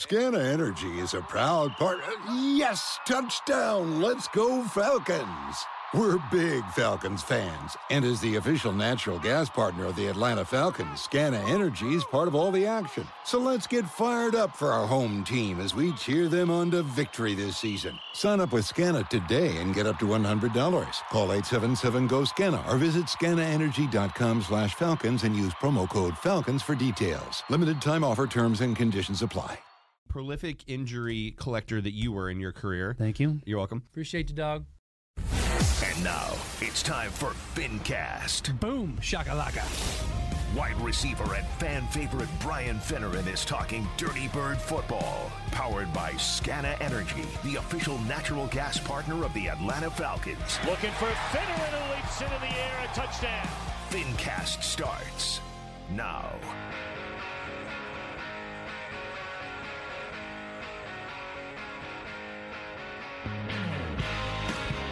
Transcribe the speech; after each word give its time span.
Scana 0.00 0.42
Energy 0.42 0.98
is 0.98 1.12
a 1.12 1.20
proud 1.20 1.72
partner. 1.72 2.14
Yes, 2.32 2.98
touchdown! 3.06 4.00
Let's 4.00 4.28
go 4.28 4.64
Falcons! 4.64 5.56
We're 5.92 6.16
big 6.30 6.64
Falcons 6.68 7.22
fans, 7.22 7.76
and 7.90 8.02
as 8.06 8.18
the 8.22 8.36
official 8.36 8.72
natural 8.72 9.18
gas 9.18 9.50
partner 9.50 9.84
of 9.84 9.96
the 9.96 10.06
Atlanta 10.06 10.42
Falcons, 10.42 11.06
Scana 11.06 11.46
Energy 11.50 11.92
is 11.92 12.02
part 12.04 12.28
of 12.28 12.34
all 12.34 12.50
the 12.50 12.64
action. 12.64 13.06
So 13.24 13.38
let's 13.38 13.66
get 13.66 13.84
fired 13.84 14.34
up 14.34 14.56
for 14.56 14.72
our 14.72 14.86
home 14.86 15.22
team 15.22 15.60
as 15.60 15.74
we 15.74 15.92
cheer 15.92 16.28
them 16.28 16.50
on 16.50 16.70
to 16.70 16.82
victory 16.82 17.34
this 17.34 17.58
season. 17.58 17.98
Sign 18.14 18.40
up 18.40 18.52
with 18.52 18.64
Scana 18.64 19.06
today 19.06 19.58
and 19.58 19.74
get 19.74 19.86
up 19.86 19.98
to 19.98 20.06
$100. 20.06 20.94
Call 21.10 21.28
877-GO-SCANA 21.28 22.72
or 22.72 22.78
visit 22.78 23.04
scanaenergy.com 23.04 24.40
slash 24.40 24.74
falcons 24.76 25.24
and 25.24 25.36
use 25.36 25.52
promo 25.52 25.86
code 25.86 26.14
FALCONS 26.14 26.62
for 26.62 26.74
details. 26.74 27.42
Limited 27.50 27.82
time 27.82 28.02
offer 28.02 28.26
terms 28.26 28.62
and 28.62 28.74
conditions 28.74 29.20
apply. 29.20 29.58
Prolific 30.10 30.64
injury 30.66 31.34
collector 31.38 31.80
that 31.80 31.92
you 31.92 32.10
were 32.10 32.28
in 32.28 32.40
your 32.40 32.52
career. 32.52 32.94
Thank 32.98 33.20
you. 33.20 33.40
You're 33.44 33.58
welcome. 33.58 33.84
Appreciate 33.90 34.28
you, 34.28 34.34
dog. 34.34 34.66
And 35.16 36.04
now 36.04 36.32
it's 36.60 36.82
time 36.82 37.10
for 37.10 37.30
FinCast. 37.54 38.58
Boom, 38.58 38.98
shakalaka. 39.00 39.64
Wide 40.56 40.80
receiver 40.80 41.36
and 41.36 41.46
fan 41.46 41.86
favorite 41.88 42.28
Brian 42.40 42.78
Finneran 42.78 43.32
is 43.32 43.44
talking 43.44 43.86
Dirty 43.96 44.26
Bird 44.28 44.58
football. 44.58 45.30
Powered 45.52 45.92
by 45.92 46.10
Scana 46.14 46.78
Energy, 46.80 47.24
the 47.44 47.56
official 47.56 47.96
natural 48.00 48.48
gas 48.48 48.78
partner 48.80 49.24
of 49.24 49.32
the 49.32 49.48
Atlanta 49.48 49.90
Falcons. 49.90 50.58
Looking 50.66 50.90
for 50.92 51.06
Finneran 51.30 51.70
who 51.70 51.94
leaps 51.94 52.20
into 52.20 52.38
the 52.40 52.52
air, 52.52 52.90
a 52.90 52.94
touchdown. 52.96 53.46
FinCast 53.90 54.64
starts 54.64 55.40
now. 55.94 56.34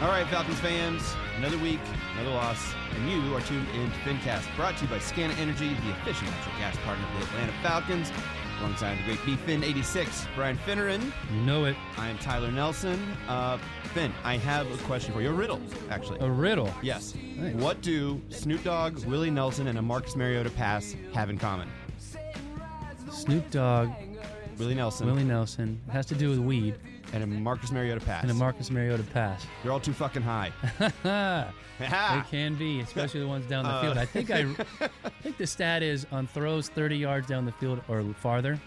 All 0.00 0.06
right, 0.06 0.24
Falcons 0.28 0.60
fans, 0.60 1.02
another 1.38 1.58
week, 1.58 1.80
another 2.14 2.30
loss, 2.30 2.72
and 2.94 3.10
you 3.10 3.34
are 3.34 3.40
tuned 3.40 3.66
in 3.70 3.90
to 3.90 3.96
FinCast, 3.98 4.44
brought 4.54 4.76
to 4.76 4.84
you 4.84 4.90
by 4.90 4.98
Scana 4.98 5.36
Energy, 5.40 5.70
the 5.70 5.90
official 5.90 6.28
natural 6.28 6.54
gas 6.56 6.76
partner 6.84 7.04
of 7.04 7.18
the 7.18 7.26
Atlanta 7.26 7.52
Falcons. 7.62 8.12
Alongside 8.60 8.96
the 8.98 9.02
great 9.02 9.26
B 9.26 9.34
Fin 9.34 9.64
86, 9.64 10.28
Brian 10.36 10.56
Finneran. 10.58 11.12
You 11.34 11.40
know 11.40 11.64
it. 11.64 11.74
I 11.96 12.10
am 12.10 12.18
Tyler 12.18 12.52
Nelson. 12.52 13.12
Uh, 13.26 13.58
Finn, 13.92 14.12
I 14.22 14.36
have 14.36 14.72
a 14.72 14.76
question 14.84 15.12
for 15.12 15.20
you. 15.20 15.30
A 15.30 15.32
riddle, 15.32 15.60
actually. 15.90 16.20
A 16.20 16.30
riddle. 16.30 16.72
Yes. 16.80 17.16
Nice. 17.34 17.56
What 17.56 17.82
do 17.82 18.22
Snoop 18.28 18.62
Dogg, 18.62 19.04
Willie 19.04 19.32
Nelson, 19.32 19.66
and 19.66 19.78
a 19.78 19.82
Marcus 19.82 20.14
Mariota 20.14 20.50
pass 20.50 20.94
have 21.12 21.28
in 21.28 21.38
common? 21.38 21.68
Snoop 23.10 23.50
Dogg, 23.50 23.90
Willie 24.58 24.76
Nelson 24.76 25.08
Willie 25.08 25.24
Nelson. 25.24 25.80
It 25.88 25.90
has 25.90 26.06
to 26.06 26.14
do 26.14 26.30
with 26.30 26.38
weed 26.38 26.76
and 27.12 27.22
a 27.22 27.26
Marcus 27.26 27.70
Mariota 27.72 28.04
pass. 28.04 28.22
and 28.22 28.30
a 28.30 28.34
Marcus 28.34 28.70
Mariota 28.70 29.02
pass. 29.02 29.46
They're 29.62 29.72
all 29.72 29.80
too 29.80 29.92
fucking 29.92 30.22
high. 30.22 30.52
they 31.78 32.22
can 32.30 32.54
be, 32.56 32.80
especially 32.80 33.20
the 33.20 33.28
ones 33.28 33.46
down 33.46 33.64
the 33.64 33.70
Uh. 33.70 33.82
field. 33.82 33.98
I 33.98 34.04
think 34.04 34.30
I, 34.30 34.40
I 35.04 35.08
think 35.22 35.36
the 35.38 35.46
stat 35.46 35.82
is 35.82 36.06
on 36.12 36.26
throws 36.26 36.68
30 36.68 36.96
yards 36.96 37.26
down 37.26 37.44
the 37.44 37.52
field 37.52 37.80
or 37.88 38.02
farther, 38.14 38.58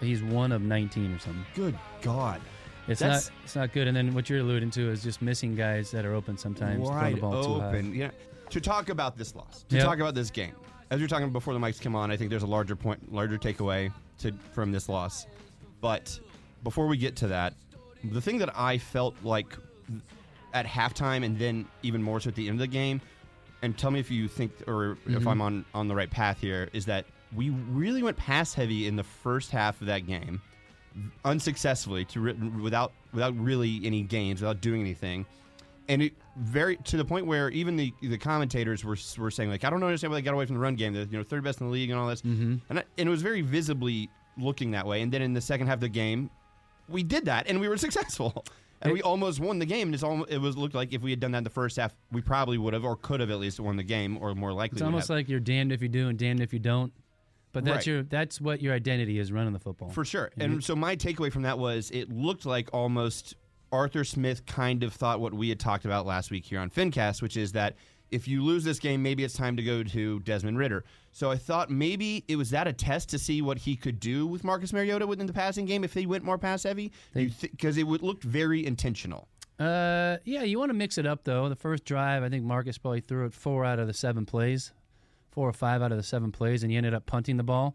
he's 0.00 0.22
one 0.22 0.52
of 0.52 0.62
19 0.62 1.14
or 1.14 1.18
something. 1.18 1.44
Good 1.54 1.78
God. 2.02 2.40
It's 2.88 3.00
That's- 3.00 3.26
not 3.26 3.32
it's 3.44 3.56
not 3.56 3.72
good. 3.72 3.86
And 3.88 3.96
then 3.96 4.14
what 4.14 4.30
you're 4.30 4.40
alluding 4.40 4.70
to 4.72 4.90
is 4.90 5.02
just 5.02 5.20
missing 5.22 5.54
guys 5.54 5.90
that 5.90 6.04
are 6.04 6.14
open 6.14 6.38
sometimes. 6.38 6.80
Wide 6.80 7.16
the 7.16 7.20
ball 7.20 7.44
too 7.44 7.60
high. 7.60 7.68
open. 7.68 7.94
Yeah. 7.94 8.10
To 8.50 8.60
talk 8.62 8.88
about 8.88 9.16
this 9.18 9.34
loss, 9.34 9.64
to 9.68 9.76
Yep. 9.76 9.84
talk 9.84 9.98
about 9.98 10.14
this 10.14 10.30
game, 10.30 10.54
as 10.90 10.98
you're 11.00 11.08
talking 11.08 11.30
before 11.30 11.52
the 11.52 11.60
mics 11.60 11.80
come 11.80 11.94
on, 11.94 12.10
I 12.10 12.16
think 12.16 12.30
there's 12.30 12.44
a 12.44 12.46
larger 12.46 12.74
point, 12.74 13.12
larger 13.12 13.36
takeaway 13.36 13.92
to 14.20 14.32
from 14.52 14.72
this 14.72 14.88
loss. 14.88 15.26
But 15.82 16.18
before 16.64 16.86
we 16.86 16.96
get 16.96 17.14
to 17.16 17.28
that, 17.28 17.52
the 18.04 18.20
thing 18.20 18.38
that 18.38 18.56
I 18.56 18.78
felt 18.78 19.16
like 19.22 19.56
at 20.54 20.66
halftime 20.66 21.24
and 21.24 21.38
then 21.38 21.66
even 21.82 22.02
more 22.02 22.20
so 22.20 22.28
at 22.28 22.34
the 22.34 22.48
end 22.48 22.56
of 22.56 22.60
the 22.60 22.66
game, 22.66 23.00
and 23.62 23.76
tell 23.76 23.90
me 23.90 24.00
if 24.00 24.10
you 24.10 24.28
think 24.28 24.52
or 24.66 24.92
if 24.92 24.98
Mm-hmm. 25.06 25.28
I'm 25.28 25.40
on 25.40 25.64
on 25.74 25.88
the 25.88 25.94
right 25.94 26.10
path 26.10 26.40
here, 26.40 26.68
is 26.72 26.86
that 26.86 27.04
we 27.34 27.50
really 27.50 28.02
went 28.02 28.16
pass 28.16 28.54
heavy 28.54 28.86
in 28.86 28.96
the 28.96 29.04
first 29.04 29.50
half 29.50 29.80
of 29.80 29.88
that 29.88 30.06
game, 30.06 30.40
unsuccessfully 31.24 32.04
to 32.06 32.20
ri- 32.20 32.34
without 32.60 32.92
without 33.12 33.36
really 33.36 33.80
any 33.84 34.02
gains, 34.02 34.40
without 34.40 34.60
doing 34.60 34.80
anything 34.80 35.26
and 35.88 36.02
it 36.02 36.12
very 36.36 36.76
to 36.76 36.96
the 36.96 37.04
point 37.04 37.26
where 37.26 37.48
even 37.50 37.76
the 37.76 37.92
the 38.02 38.18
commentators 38.18 38.84
were 38.84 38.96
were 39.18 39.30
saying 39.30 39.50
like 39.50 39.64
I 39.64 39.70
don't 39.70 39.82
understand 39.82 40.12
why 40.12 40.18
they 40.18 40.22
got 40.22 40.34
away 40.34 40.46
from 40.46 40.54
the 40.54 40.60
run 40.60 40.76
game. 40.76 40.92
The 40.92 41.00
you 41.00 41.18
know 41.18 41.24
third 41.24 41.42
best 41.42 41.60
in 41.60 41.66
the 41.66 41.72
league 41.72 41.90
and 41.90 41.98
all 41.98 42.06
this, 42.06 42.22
mm-hmm. 42.22 42.56
and 42.68 42.78
I, 42.78 42.84
and 42.98 43.08
it 43.08 43.10
was 43.10 43.22
very 43.22 43.40
visibly 43.40 44.08
looking 44.36 44.70
that 44.72 44.86
way. 44.86 45.02
And 45.02 45.10
then 45.10 45.22
in 45.22 45.32
the 45.32 45.40
second 45.40 45.66
half 45.66 45.74
of 45.76 45.80
the 45.80 45.88
game, 45.88 46.30
we 46.88 47.02
did 47.02 47.26
that 47.26 47.46
and 47.48 47.60
we 47.60 47.68
were 47.68 47.76
successful. 47.86 48.44
And 48.80 48.92
we 48.92 49.02
almost 49.02 49.40
won 49.40 49.58
the 49.58 49.66
game. 49.66 49.88
And 49.88 49.94
it's 49.94 50.04
almost, 50.04 50.30
it 50.30 50.38
was 50.38 50.56
looked 50.56 50.74
like 50.74 50.92
if 50.92 51.02
we 51.02 51.10
had 51.10 51.18
done 51.18 51.32
that 51.32 51.38
in 51.38 51.44
the 51.44 51.50
first 51.50 51.76
half, 51.78 51.94
we 52.12 52.20
probably 52.20 52.58
would 52.58 52.74
have 52.74 52.84
or 52.84 52.94
could 52.94 53.18
have 53.18 53.28
at 53.30 53.40
least 53.40 53.58
won 53.58 53.76
the 53.76 53.82
game 53.82 54.16
or 54.20 54.34
more 54.36 54.52
likely. 54.52 54.76
It's 54.76 54.82
almost 54.82 55.08
have. 55.08 55.16
like 55.16 55.28
you're 55.28 55.40
damned 55.40 55.72
if 55.72 55.82
you 55.82 55.88
do 55.88 56.08
and 56.08 56.16
damned 56.16 56.40
if 56.40 56.52
you 56.52 56.60
don't. 56.60 56.92
But 57.52 57.64
that's 57.64 57.78
Right. 57.78 57.86
your 57.86 58.02
that's 58.04 58.40
what 58.40 58.62
your 58.62 58.74
identity 58.74 59.18
is 59.18 59.32
running 59.32 59.52
the 59.52 59.58
football. 59.58 59.88
For 59.88 60.04
sure. 60.04 60.30
And 60.38 60.62
so 60.62 60.76
my 60.76 60.94
takeaway 60.94 61.32
from 61.32 61.42
that 61.42 61.58
was 61.58 61.90
it 61.90 62.08
looked 62.12 62.46
like 62.46 62.68
almost 62.72 63.34
Arthur 63.72 64.04
Smith 64.04 64.46
kind 64.46 64.84
of 64.84 64.92
thought 64.92 65.18
what 65.18 65.34
we 65.34 65.48
had 65.48 65.58
talked 65.58 65.84
about 65.84 66.06
last 66.06 66.30
week 66.30 66.44
here 66.44 66.60
on 66.60 66.70
FinCast, 66.70 67.20
which 67.20 67.36
is 67.36 67.52
that 67.52 67.74
if 68.10 68.26
you 68.26 68.42
lose 68.44 68.64
this 68.64 68.78
game, 68.78 69.02
maybe 69.02 69.24
it's 69.24 69.34
time 69.34 69.56
to 69.56 69.62
go 69.62 69.82
to 69.82 70.20
Desmond 70.20 70.58
Ridder. 70.58 70.84
So 71.12 71.30
I 71.30 71.36
thought 71.36 71.70
maybe 71.70 72.24
it 72.28 72.36
was 72.36 72.50
that 72.50 72.66
a 72.66 72.72
test 72.72 73.08
to 73.10 73.18
see 73.18 73.42
what 73.42 73.58
he 73.58 73.76
could 73.76 74.00
do 74.00 74.26
with 74.26 74.44
Marcus 74.44 74.72
Mariota 74.72 75.06
within 75.06 75.26
the 75.26 75.32
passing 75.32 75.66
game 75.66 75.84
if 75.84 75.94
they 75.94 76.06
went 76.06 76.24
more 76.24 76.38
pass 76.38 76.62
heavy? 76.62 76.92
Because 77.14 77.76
it 77.76 77.84
would 77.84 78.02
looked 78.02 78.24
very 78.24 78.64
intentional. 78.64 79.28
Uh, 79.58 80.18
yeah, 80.24 80.42
you 80.44 80.58
want 80.58 80.70
to 80.70 80.74
mix 80.74 80.98
it 80.98 81.06
up 81.06 81.24
though. 81.24 81.48
The 81.48 81.56
first 81.56 81.84
drive, 81.84 82.22
I 82.22 82.28
think 82.28 82.44
Marcus 82.44 82.78
probably 82.78 83.00
threw 83.00 83.26
it 83.26 83.34
four 83.34 83.64
out 83.64 83.78
of 83.80 83.88
the 83.88 83.94
seven 83.94 84.24
plays, 84.24 84.72
four 85.30 85.48
or 85.48 85.52
five 85.52 85.82
out 85.82 85.90
of 85.90 85.98
the 85.98 86.04
seven 86.04 86.30
plays, 86.30 86.62
and 86.62 86.70
he 86.70 86.76
ended 86.76 86.94
up 86.94 87.06
punting 87.06 87.36
the 87.36 87.42
ball. 87.42 87.74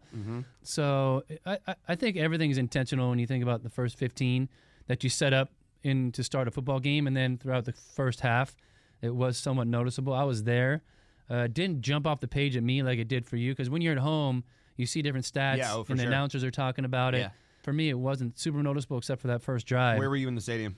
So 0.62 1.24
I, 1.44 1.58
I, 1.66 1.74
I 1.88 1.94
think 1.94 2.16
everything 2.16 2.50
is 2.50 2.58
intentional 2.58 3.10
when 3.10 3.18
you 3.18 3.26
think 3.26 3.42
about 3.42 3.62
the 3.62 3.70
first 3.70 3.98
15 3.98 4.48
that 4.86 5.04
you 5.04 5.10
set 5.10 5.34
up 5.34 5.50
in 5.82 6.10
to 6.12 6.24
start 6.24 6.48
a 6.48 6.50
football 6.50 6.80
game, 6.80 7.06
and 7.06 7.14
then 7.14 7.36
throughout 7.36 7.66
the 7.66 7.72
first 7.72 8.20
half, 8.20 8.56
it 9.04 9.14
was 9.14 9.36
somewhat 9.38 9.66
noticeable. 9.66 10.12
I 10.12 10.24
was 10.24 10.44
there. 10.44 10.82
Uh, 11.30 11.46
didn't 11.46 11.80
jump 11.82 12.06
off 12.06 12.20
the 12.20 12.28
page 12.28 12.56
at 12.56 12.62
me 12.62 12.82
like 12.82 12.98
it 12.98 13.08
did 13.08 13.24
for 13.26 13.36
you 13.36 13.52
because 13.52 13.70
when 13.70 13.80
you're 13.82 13.92
at 13.94 13.98
home, 13.98 14.44
you 14.76 14.86
see 14.86 15.00
different 15.02 15.24
stats, 15.26 15.58
Yeah, 15.58 15.72
oh, 15.74 15.84
and 15.88 15.98
the 15.98 16.02
sure. 16.02 16.10
announcers 16.12 16.42
are 16.44 16.50
talking 16.50 16.84
about 16.84 17.14
it. 17.14 17.18
Yeah. 17.20 17.30
For 17.62 17.72
me, 17.72 17.88
it 17.88 17.98
wasn't 17.98 18.38
super 18.38 18.62
noticeable 18.62 18.98
except 18.98 19.20
for 19.22 19.28
that 19.28 19.40
first 19.42 19.66
drive. 19.66 19.98
Where 19.98 20.10
were 20.10 20.16
you 20.16 20.28
in 20.28 20.34
the 20.34 20.40
stadium? 20.40 20.76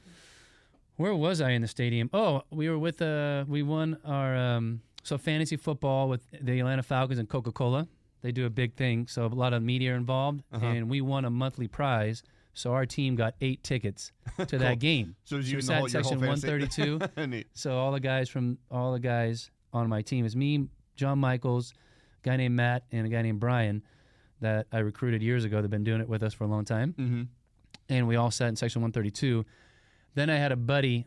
Where 0.96 1.14
was 1.14 1.40
I 1.40 1.50
in 1.50 1.62
the 1.62 1.68
stadium? 1.68 2.08
Oh, 2.12 2.42
we 2.50 2.68
were 2.70 2.78
with 2.78 3.02
uh 3.02 3.44
we 3.48 3.62
won 3.62 3.98
our 4.04 4.36
um 4.36 4.80
so 5.02 5.18
fantasy 5.18 5.56
football 5.56 6.08
with 6.08 6.22
the 6.40 6.58
Atlanta 6.60 6.82
Falcons 6.82 7.18
and 7.18 7.28
Coca-Cola. 7.28 7.86
They 8.22 8.32
do 8.32 8.46
a 8.46 8.50
big 8.50 8.74
thing, 8.74 9.06
so 9.06 9.26
a 9.26 9.28
lot 9.28 9.52
of 9.52 9.62
media 9.62 9.92
are 9.92 9.96
involved 9.96 10.42
Uh-huh. 10.52 10.64
and 10.66 10.88
we 10.88 11.00
won 11.00 11.24
a 11.24 11.30
monthly 11.30 11.68
prize. 11.68 12.22
So 12.56 12.72
our 12.72 12.86
team 12.86 13.16
got 13.16 13.34
8 13.40 13.62
tickets 13.62 14.12
to 14.48 14.56
that 14.58 14.78
game. 14.78 15.14
So 15.24 15.36
you 15.36 15.60
sat 15.60 15.78
whole- 15.80 15.88
your 15.90 16.02
whole 16.02 16.10
section 16.18 16.20
132. 16.20 17.44
So 17.54 17.76
all 17.78 17.92
the 17.92 18.00
guys 18.00 18.28
from 18.30 18.58
all 18.70 18.92
the 18.92 18.98
guys 19.00 19.50
on 19.72 19.88
my 19.88 20.00
team 20.02 20.24
is 20.24 20.34
me, 20.34 20.66
John 20.96 21.18
Michaels, 21.18 21.74
a 22.24 22.28
guy 22.28 22.36
named 22.36 22.56
Matt 22.56 22.84
and 22.90 23.06
a 23.06 23.10
guy 23.10 23.20
named 23.20 23.40
Brian 23.40 23.82
that 24.40 24.66
I 24.72 24.78
recruited 24.78 25.22
years 25.22 25.44
ago. 25.44 25.60
They've 25.60 25.70
been 25.70 25.84
doing 25.84 26.00
it 26.00 26.08
with 26.08 26.22
us 26.22 26.32
for 26.32 26.44
a 26.44 26.46
long 26.48 26.64
time 26.64 26.94
Mm-hmm. 26.98 27.22
and 27.90 28.08
we 28.08 28.16
all 28.16 28.30
sat 28.30 28.48
in 28.48 28.56
section 28.56 28.80
132. 28.80 29.44
Then 30.14 30.30
I 30.30 30.36
had 30.36 30.50
a 30.50 30.56
buddy 30.56 31.06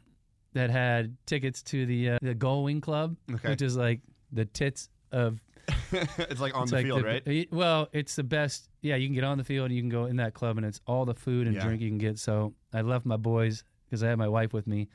that 0.54 0.70
had 0.70 1.18
tickets 1.26 1.64
to 1.64 1.86
the 1.88 2.12
uh, 2.12 2.18
the 2.22 2.36
Gullwing 2.36 2.82
Club, 2.82 3.16
Okay. 3.34 3.50
which 3.50 3.62
is 3.64 3.76
like 3.76 4.02
the 4.32 4.46
tits 4.46 4.90
of 5.12 5.40
it's 6.18 6.40
like 6.42 6.56
on 6.56 6.64
it's 6.64 6.72
the 6.72 6.78
like 6.78 6.86
field, 6.86 7.04
right? 7.04 7.48
Well, 7.52 7.90
it's 7.94 8.16
the 8.16 8.24
best. 8.24 8.70
Yeah, 8.82 8.96
you 8.96 9.08
can 9.08 9.16
get 9.16 9.24
on 9.24 9.38
the 9.38 9.44
field, 9.44 9.66
and 9.68 9.76
you 9.76 9.82
can 9.82 9.90
go 9.90 10.06
in 10.06 10.18
that 10.18 10.34
club, 10.34 10.58
and 10.58 10.66
it's 10.66 10.82
all 10.88 11.06
the 11.06 11.16
food 11.16 11.48
and 11.48 11.56
Yeah. 11.56 11.64
drink 11.64 11.82
you 11.82 11.90
can 11.90 11.98
get. 11.98 12.20
So 12.20 12.54
I 12.74 12.82
left 12.82 13.06
my 13.06 13.18
boys 13.18 13.64
because 13.86 14.04
I 14.04 14.08
had 14.10 14.18
my 14.18 14.28
wife 14.28 14.54
with 14.54 14.68
me, 14.68 14.88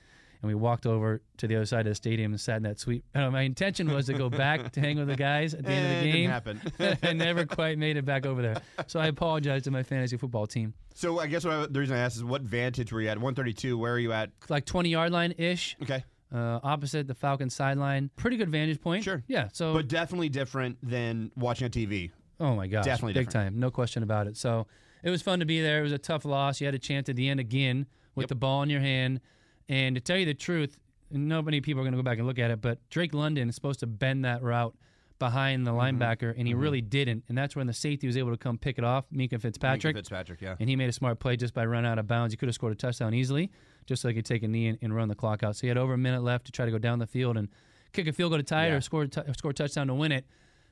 and 0.42 0.48
we 0.48 0.54
walked 0.54 0.86
over 0.86 1.20
to 1.38 1.46
the 1.48 1.56
other 1.56 1.66
side 1.66 1.80
of 1.86 1.90
the 1.90 1.94
stadium 1.94 2.32
and 2.32 2.40
sat 2.40 2.56
in 2.58 2.62
that 2.64 2.78
suite. 2.78 3.04
Uh, 3.14 3.30
my 3.30 3.42
intention 3.42 3.90
was 3.92 4.06
to 4.06 4.14
go 4.14 4.30
back 4.30 4.72
to 4.72 4.80
hang 4.80 4.98
with 4.98 5.08
the 5.08 5.16
guys 5.16 5.52
at 5.54 5.64
the 5.64 5.70
end 5.72 5.86
of 5.86 5.90
Eh, 5.92 5.94
the 5.94 6.00
it 6.00 6.12
didn't 6.12 6.20
game. 6.20 6.30
happen. 6.30 6.98
I 7.02 7.12
never 7.12 7.44
quite 7.58 7.76
made 7.78 7.96
it 7.96 8.04
back 8.04 8.24
over 8.26 8.40
there, 8.42 8.62
so 8.86 9.00
I 9.00 9.06
apologize 9.08 9.64
to 9.64 9.70
my 9.70 9.82
fantasy 9.82 10.16
football 10.16 10.46
team. 10.46 10.74
So 10.94 11.18
I 11.18 11.26
guess 11.26 11.44
what 11.44 11.54
I, 11.54 11.66
the 11.66 11.80
reason 11.80 11.96
I 11.96 12.00
asked 12.00 12.16
is 12.16 12.24
what 12.24 12.42
vantage 12.42 12.92
were 12.92 13.00
you 13.00 13.08
at? 13.08 13.16
132. 13.18 13.76
Where 13.76 13.94
are 13.94 13.98
you 13.98 14.12
at? 14.12 14.30
Like 14.48 14.64
20 14.64 14.90
yard 14.90 15.10
line 15.12 15.34
ish. 15.38 15.76
Okay. 15.82 16.04
Uh, 16.34 16.58
opposite 16.64 17.06
the 17.06 17.14
Falcons 17.14 17.54
sideline. 17.54 18.10
Pretty 18.16 18.36
good 18.36 18.50
vantage 18.50 18.80
point. 18.80 19.04
Sure. 19.04 19.22
Yeah. 19.28 19.48
So, 19.52 19.72
But 19.72 19.86
definitely 19.88 20.28
different 20.28 20.76
than 20.82 21.30
watching 21.36 21.66
on 21.66 21.70
TV. 21.70 22.10
oh 22.40 22.56
my 22.56 22.66
gosh, 22.66 22.84
definitely 22.84 23.12
big 23.12 23.28
different. 23.28 23.52
time, 23.54 23.60
no 23.60 23.70
question 23.70 24.02
about 24.02 24.26
it. 24.26 24.36
So 24.36 24.66
it 25.04 25.10
was 25.10 25.22
fun 25.22 25.38
to 25.38 25.46
be 25.46 25.60
there. 25.60 25.78
It 25.78 25.82
was 25.84 25.92
a 25.92 25.98
tough 25.98 26.24
loss. 26.24 26.60
You 26.60 26.66
had 26.66 26.74
a 26.74 26.78
chance 26.80 27.08
at 27.08 27.14
the 27.16 27.28
end 27.28 27.38
again 27.38 27.86
with 28.16 28.24
Yep. 28.24 28.28
the 28.30 28.34
ball 28.34 28.62
in 28.64 28.70
your 28.70 28.80
hand, 28.80 29.20
and 29.68 29.94
to 29.94 30.00
tell 30.00 30.16
you 30.16 30.26
the 30.26 30.34
truth, 30.34 30.76
not 31.10 31.44
many 31.44 31.60
people 31.60 31.80
are 31.80 31.84
going 31.84 31.92
to 31.92 31.98
go 31.98 32.02
back 32.02 32.18
and 32.18 32.26
look 32.26 32.38
at 32.40 32.50
it, 32.50 32.60
but 32.60 32.78
Drake 32.90 33.14
London 33.14 33.48
is 33.48 33.54
supposed 33.54 33.78
to 33.80 33.86
bend 33.86 34.24
that 34.24 34.42
route 34.42 34.74
behind 35.20 35.64
the 35.66 35.70
Mm-hmm. 35.70 36.02
linebacker, 36.02 36.34
and 36.36 36.48
he 36.48 36.54
really 36.54 36.80
didn't. 36.80 37.22
And 37.28 37.38
that's 37.38 37.54
when 37.54 37.68
the 37.68 37.72
safety 37.72 38.06
was 38.08 38.16
able 38.16 38.30
to 38.32 38.36
come 38.36 38.58
pick 38.58 38.78
it 38.78 38.84
off, 38.84 39.04
Minkah 39.14 39.40
Fitzpatrick. 39.40 39.94
Minkah 39.94 39.98
Fitzpatrick, 40.00 40.40
yeah. 40.40 40.56
And 40.58 40.68
he 40.68 40.74
made 40.74 40.88
a 40.88 40.92
smart 40.92 41.20
play 41.20 41.36
just 41.36 41.54
by 41.54 41.64
running 41.64 41.88
out 41.90 41.98
of 42.00 42.08
bounds. 42.08 42.32
He 42.32 42.36
could 42.36 42.48
have 42.48 42.54
scored 42.56 42.72
a 42.72 42.76
touchdown 42.76 43.14
easily, 43.14 43.52
just 43.86 44.02
so 44.02 44.08
he 44.08 44.14
could 44.14 44.24
take 44.24 44.42
a 44.42 44.48
knee 44.48 44.68
and, 44.68 44.78
and 44.82 44.94
run 44.94 45.08
the 45.08 45.14
clock 45.14 45.42
out. 45.42 45.56
So 45.56 45.62
he 45.62 45.68
had 45.68 45.78
over 45.78 45.94
a 45.94 45.98
minute 45.98 46.22
left 46.22 46.46
to 46.46 46.52
try 46.52 46.64
to 46.64 46.70
go 46.70 46.78
down 46.78 46.98
the 46.98 47.06
field 47.06 47.36
and 47.36 47.48
kick 47.92 48.06
a 48.06 48.12
field 48.12 48.30
goal 48.32 48.38
to 48.38 48.42
tie 48.44 48.66
it 48.66 48.70
Yeah. 48.70 48.76
or 48.76 48.80
score, 48.80 49.02
a 49.02 49.08
t- 49.08 49.20
score 49.36 49.50
a 49.50 49.54
touchdown 49.54 49.86
to 49.88 49.94
win 49.94 50.12
it. 50.12 50.24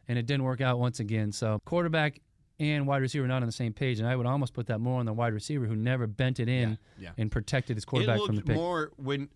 And 0.08 0.18
it 0.18 0.26
didn't 0.26 0.42
work 0.44 0.60
out 0.60 0.78
once 0.80 0.98
again. 1.00 1.30
So 1.32 1.60
quarterback 1.64 2.20
and 2.58 2.86
wide 2.86 3.02
receiver 3.02 3.26
not 3.28 3.42
on 3.42 3.46
the 3.46 3.52
same 3.52 3.72
page. 3.72 3.98
And 4.00 4.08
I 4.08 4.16
would 4.16 4.26
almost 4.26 4.52
put 4.54 4.66
that 4.66 4.78
more 4.80 4.98
on 5.00 5.06
the 5.06 5.12
wide 5.12 5.32
receiver 5.32 5.66
who 5.66 5.76
never 5.76 6.06
bent 6.06 6.40
it 6.40 6.48
in 6.48 6.70
Yeah, 6.70 6.76
yeah. 6.98 7.10
and 7.18 7.30
protected 7.30 7.76
his 7.76 7.84
quarterback 7.84 8.18
it 8.20 8.26
from 8.26 8.34
the 8.34 8.40
looked 8.40 8.48
pick. 8.48 8.56
more 8.56 8.92
when 8.96 9.28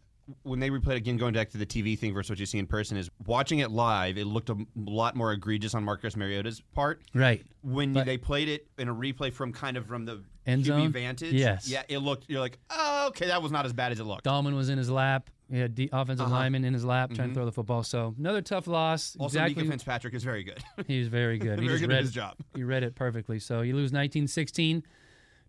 when 0.42 0.58
they 0.58 0.70
replayed 0.70 0.96
again, 0.96 1.16
going 1.16 1.34
back 1.34 1.50
to 1.50 1.58
the 1.58 1.66
TV 1.66 1.96
thing 1.98 2.12
versus 2.12 2.30
what 2.30 2.38
you 2.40 2.46
see 2.46 2.58
in 2.58 2.66
person, 2.66 2.96
is 2.96 3.10
watching 3.26 3.60
it 3.60 3.70
live. 3.70 4.18
It 4.18 4.26
looked 4.26 4.50
a 4.50 4.56
lot 4.74 5.14
more 5.16 5.32
egregious 5.32 5.74
on 5.74 5.84
Marcus 5.84 6.16
Mariota's 6.16 6.60
part. 6.74 7.02
right. 7.14 7.44
When 7.62 7.92
But- 7.92 8.06
they 8.06 8.16
played 8.18 8.48
it 8.48 8.66
in 8.78 8.88
a 8.88 8.94
replay 8.94 9.32
from 9.32 9.52
kind 9.52 9.76
of 9.76 9.86
from 9.86 10.04
the 10.04 10.22
End 10.46 10.62
QB 10.62 10.66
zone? 10.66 10.92
vantage, 10.92 11.32
Yes. 11.32 11.68
yeah, 11.68 11.82
it 11.88 11.98
looked. 11.98 12.28
You're 12.28 12.40
like, 12.40 12.58
oh, 12.70 13.08
okay, 13.08 13.26
that 13.26 13.42
was 13.42 13.50
not 13.50 13.66
as 13.66 13.72
bad 13.72 13.90
as 13.92 13.98
it 14.00 14.04
looked. 14.04 14.24
Dalman 14.24 14.54
was 14.54 14.68
in 14.68 14.78
his 14.78 14.88
lap. 14.90 15.30
He 15.50 15.58
had 15.58 15.74
the 15.76 15.88
offensive 15.92 16.26
Uh-huh. 16.26 16.34
lineman 16.34 16.64
in 16.64 16.74
his 16.74 16.84
lap 16.84 17.12
trying 17.12 17.28
to 17.28 17.34
throw 17.34 17.44
the 17.44 17.52
football. 17.52 17.82
So 17.84 18.14
another 18.18 18.42
tough 18.42 18.66
loss. 18.68 19.16
Also, 19.18 19.38
exactly. 19.38 19.62
Mika 19.62 19.72
Fitzpatrick 19.74 20.14
is 20.14 20.22
very 20.24 20.42
good. 20.44 20.58
He 20.86 20.98
was 20.98 21.08
very 21.08 21.38
good. 21.38 21.58
he 21.60 21.66
Very 21.66 21.78
just 21.78 21.82
good 21.82 21.90
at 21.92 21.96
read, 21.96 22.02
his 22.04 22.12
job. 22.12 22.36
He 22.54 22.62
read 22.64 22.82
it 22.84 22.94
perfectly. 22.96 23.38
So 23.40 23.60
you 23.62 23.74
lose 23.76 23.92
19-16 23.92 24.82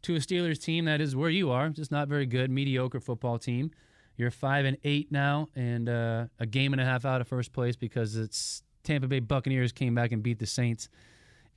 to 0.03 0.15
a 0.15 0.19
Steelers 0.19 0.59
team 0.61 0.85
that 0.85 1.01
is 1.01 1.15
where 1.15 1.29
you 1.31 1.49
are, 1.51 1.69
just 1.69 1.91
not 1.91 2.07
very 2.07 2.25
good, 2.27 2.49
mediocre 2.51 2.99
football 2.99 3.37
team. 3.39 3.71
You're 4.17 4.31
five 4.31 4.65
and 4.65 4.77
eight 4.83 5.11
now, 5.11 5.47
and 5.55 5.87
uh, 5.87 6.25
a 6.39 6.45
game 6.47 6.73
and 6.73 6.81
a 6.81 6.85
half 6.85 7.05
out 7.05 7.21
of 7.21 7.27
first 7.27 7.53
place 7.53 7.75
because 7.75 8.15
it's 8.15 8.63
Tampa 8.83 9.07
Bay 9.07 9.19
Buccaneers 9.19 9.71
came 9.71 9.93
back 9.93 10.11
and 10.11 10.23
beat 10.23 10.39
the 10.39 10.47
Saints 10.47 10.89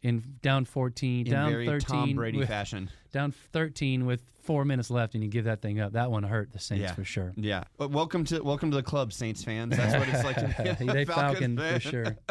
in 0.03 0.23
down 0.43 0.65
14, 0.67 1.27
in 1.27 1.33
down 1.33 1.51
very 1.51 1.67
13, 1.67 1.87
Tom 1.87 2.15
Brady 2.15 2.39
with, 2.39 2.49
fashion. 2.49 2.91
down 3.13 3.33
13 3.53 4.07
with 4.07 4.23
four 4.43 4.65
minutes 4.65 4.91
left, 4.91 5.15
and 5.15 5.23
you 5.23 5.29
give 5.29 5.45
that 5.45 5.61
thing 5.63 5.79
up. 5.81 5.93
That 5.93 6.11
one 6.11 6.23
hurt 6.23 6.53
the 6.53 6.59
Saints 6.59 6.83
Yeah. 6.83 6.93
for 6.95 7.05
sure. 7.05 7.33
Yeah, 7.37 7.65
but 7.79 7.91
welcome 7.91 8.25
to 8.27 8.41
welcome 8.43 8.71
to 8.71 8.77
the 8.77 8.83
club, 8.83 9.13
Saints 9.13 9.43
fans. 9.43 9.77
That's 9.77 9.95
what 9.95 10.09
it's 10.09 10.25
like 10.25 10.37
to 10.37 10.63
be 10.63 10.89
a 10.91 10.93
they 10.93 11.05
Falcon 11.07 11.57
for 11.57 11.81
sure. 11.81 12.17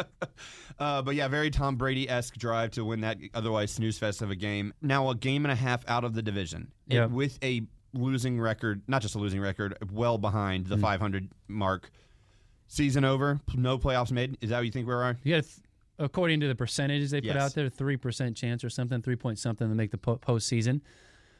Uh, 0.78 1.02
but 1.02 1.14
yeah, 1.14 1.28
very 1.28 1.50
Tom 1.50 1.76
Brady 1.76 2.08
esque 2.08 2.38
drive 2.38 2.70
to 2.70 2.82
win 2.82 3.02
that 3.02 3.18
otherwise 3.34 3.70
snooze 3.70 3.98
fest 3.98 4.22
of 4.22 4.30
a 4.30 4.34
game. 4.34 4.72
Now 4.80 5.10
a 5.10 5.14
game 5.14 5.44
and 5.44 5.52
a 5.52 5.54
half 5.54 5.86
out 5.86 6.04
of 6.04 6.14
the 6.14 6.22
division, 6.22 6.72
Yeah. 6.86 7.04
with 7.04 7.38
a 7.44 7.64
losing 7.92 8.40
record, 8.40 8.82
not 8.88 9.02
just 9.02 9.14
a 9.14 9.18
losing 9.18 9.40
record, 9.40 9.76
well 9.92 10.18
behind 10.18 10.66
Mm. 10.66 10.68
the 10.70 10.78
500 10.78 11.28
mark. 11.48 11.90
Season 12.68 13.04
over, 13.04 13.40
no 13.56 13.78
playoffs 13.78 14.12
made. 14.12 14.38
Is 14.40 14.50
that 14.50 14.58
what 14.58 14.64
you 14.66 14.70
think 14.70 14.86
we 14.86 14.94
are? 14.94 15.16
You 15.24 15.34
got, 15.36 15.42
th- 15.44 15.56
according 15.98 16.38
to 16.40 16.46
the 16.48 16.54
percentages 16.54 17.10
they 17.10 17.20
put 17.20 17.26
Yes. 17.34 17.36
out 17.36 17.54
there, 17.54 17.68
three 17.68 17.96
percent 17.96 18.36
chance 18.36 18.62
or 18.62 18.70
something, 18.70 19.02
three 19.02 19.16
point 19.16 19.40
something 19.40 19.68
to 19.68 19.74
make 19.74 19.90
the 19.90 19.98
po- 19.98 20.18
postseason. 20.18 20.80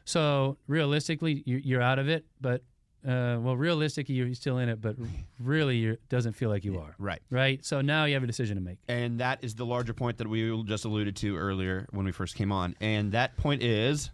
So 0.03 0.57
realistically, 0.67 1.41
you- 1.45 1.61
you're 1.63 1.81
out 1.81 1.99
of 1.99 2.09
it. 2.09 2.25
But 2.41 2.63
uh, 3.07 3.39
well, 3.41 3.55
realistically, 3.55 4.13
you're 4.13 4.27
you're 4.27 4.35
still 4.35 4.57
in 4.57 4.67
it. 4.67 4.81
But 4.81 4.97
really, 5.39 5.85
it 5.85 6.09
doesn't 6.09 6.33
feel 6.33 6.49
like 6.49 6.65
you 6.65 6.77
are. 6.79 6.95
Right. 6.99 7.21
Right. 7.29 7.63
So 7.63 7.79
now 7.79 8.03
you 8.03 8.13
have 8.15 8.23
a 8.23 8.27
decision 8.27 8.57
to 8.57 8.61
make. 8.61 8.79
And 8.89 9.19
that 9.21 9.41
is 9.41 9.55
the 9.55 9.65
larger 9.65 9.93
point 9.93 10.17
that 10.17 10.27
we 10.27 10.63
just 10.65 10.83
alluded 10.83 11.15
to 11.15 11.37
earlier 11.37 11.87
when 11.91 12.05
we 12.05 12.11
first 12.11 12.35
came 12.35 12.51
on. 12.51 12.75
And 12.81 13.13
that 13.13 13.37
point 13.37 13.63
is 13.63 14.11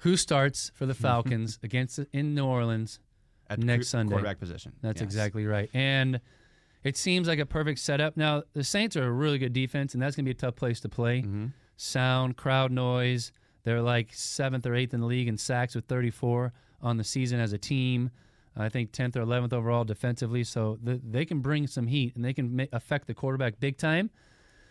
Who 0.00 0.16
starts 0.16 0.70
for 0.74 0.86
the 0.86 0.94
Falcons 0.94 1.58
against 1.62 1.98
in 2.12 2.34
New 2.34 2.44
Orleans? 2.46 2.98
at 3.48 3.58
the 3.58 3.66
Next 3.66 3.86
qu- 3.86 3.90
Sunday. 3.90 4.10
quarterback 4.12 4.38
position. 4.38 4.72
That's 4.80 5.00
Yes. 5.00 5.06
exactly 5.06 5.44
right. 5.44 5.68
And 5.74 6.20
it 6.84 6.96
seems 6.96 7.26
like 7.26 7.40
a 7.40 7.46
perfect 7.46 7.80
setup. 7.80 8.16
Now, 8.16 8.44
the 8.52 8.62
Saints 8.62 8.96
are 8.96 9.02
a 9.04 9.10
really 9.10 9.38
good 9.38 9.52
defense, 9.52 9.92
and 9.92 10.00
that's 10.00 10.14
going 10.14 10.24
to 10.24 10.28
be 10.28 10.30
a 10.30 10.34
tough 10.34 10.54
place 10.54 10.78
to 10.82 10.88
play. 10.88 11.22
Mm-hmm. 11.22 11.46
Sound, 11.76 12.36
crowd 12.36 12.70
noise. 12.70 13.32
They're 13.64 13.82
like 13.82 14.10
seventh 14.12 14.66
or 14.66 14.74
eighth 14.76 14.94
in 14.94 15.00
the 15.00 15.06
league 15.06 15.26
in 15.26 15.36
sacks 15.36 15.74
with 15.74 15.86
34 15.86 16.52
on 16.80 16.96
the 16.96 17.02
season 17.02 17.40
as 17.40 17.52
a 17.52 17.58
team. 17.58 18.10
I 18.56 18.68
think 18.68 18.92
10th 18.92 19.16
or 19.16 19.22
11th 19.24 19.52
overall 19.52 19.82
defensively. 19.84 20.44
So 20.44 20.78
the, 20.82 21.00
they 21.04 21.24
can 21.24 21.40
bring 21.40 21.66
some 21.66 21.88
heat 21.88 22.14
and 22.14 22.24
they 22.24 22.32
can 22.32 22.54
ma- 22.54 22.64
affect 22.72 23.06
the 23.08 23.14
quarterback 23.14 23.58
big 23.58 23.78
time. 23.78 24.10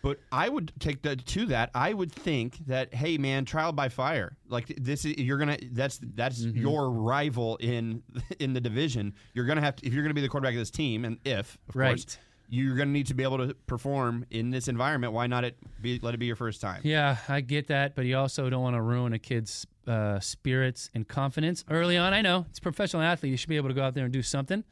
But 0.02 0.18
I 0.32 0.48
would 0.48 0.72
take 0.78 1.02
that 1.02 1.24
to 1.26 1.46
that. 1.46 1.70
I 1.74 1.92
would 1.92 2.10
think 2.10 2.58
that 2.66 2.94
hey, 2.94 3.18
man, 3.18 3.44
trial 3.44 3.72
by 3.72 3.88
fire. 3.90 4.36
Like 4.48 4.66
this 4.78 5.04
is 5.04 5.18
you're 5.18 5.38
gonna. 5.38 5.58
That's 5.72 6.00
that's 6.14 6.40
Mm-hmm. 6.42 6.58
your 6.60 6.90
rival 6.90 7.56
in 7.56 8.02
in 8.38 8.52
the 8.54 8.60
division. 8.60 9.14
You're 9.34 9.44
gonna 9.46 9.60
have 9.60 9.76
to 9.76 9.86
if 9.86 9.92
you're 9.92 10.02
gonna 10.02 10.14
be 10.14 10.20
the 10.22 10.28
quarterback 10.28 10.54
of 10.54 10.60
this 10.60 10.70
team, 10.70 11.04
and 11.04 11.18
if 11.24 11.58
of 11.68 11.76
Right. 11.76 11.88
course 11.90 12.18
you're 12.52 12.74
gonna 12.76 12.90
need 12.90 13.06
to 13.06 13.14
be 13.14 13.22
able 13.22 13.38
to 13.46 13.54
perform 13.66 14.24
in 14.30 14.50
this 14.50 14.66
environment. 14.66 15.12
Why 15.12 15.26
not 15.28 15.44
it 15.44 15.56
be 15.80 16.00
let 16.02 16.14
it 16.14 16.18
be 16.18 16.26
your 16.26 16.34
first 16.36 16.60
time? 16.60 16.80
Yeah, 16.82 17.16
I 17.28 17.42
get 17.42 17.68
that, 17.68 17.94
but 17.94 18.06
you 18.06 18.16
also 18.16 18.50
don't 18.50 18.62
want 18.62 18.74
to 18.74 18.82
ruin 18.82 19.12
a 19.12 19.18
kid's 19.20 19.66
uh, 19.86 20.18
spirits 20.18 20.90
and 20.94 21.06
confidence 21.06 21.64
early 21.70 21.96
on. 21.96 22.12
I 22.12 22.22
know 22.22 22.46
it's 22.48 22.58
a 22.58 22.62
professional 22.62 23.02
athlete; 23.02 23.30
you 23.30 23.36
should 23.36 23.48
be 23.50 23.56
able 23.56 23.68
to 23.68 23.74
go 23.74 23.82
out 23.84 23.94
there 23.94 24.04
and 24.04 24.12
do 24.12 24.22
something. 24.22 24.64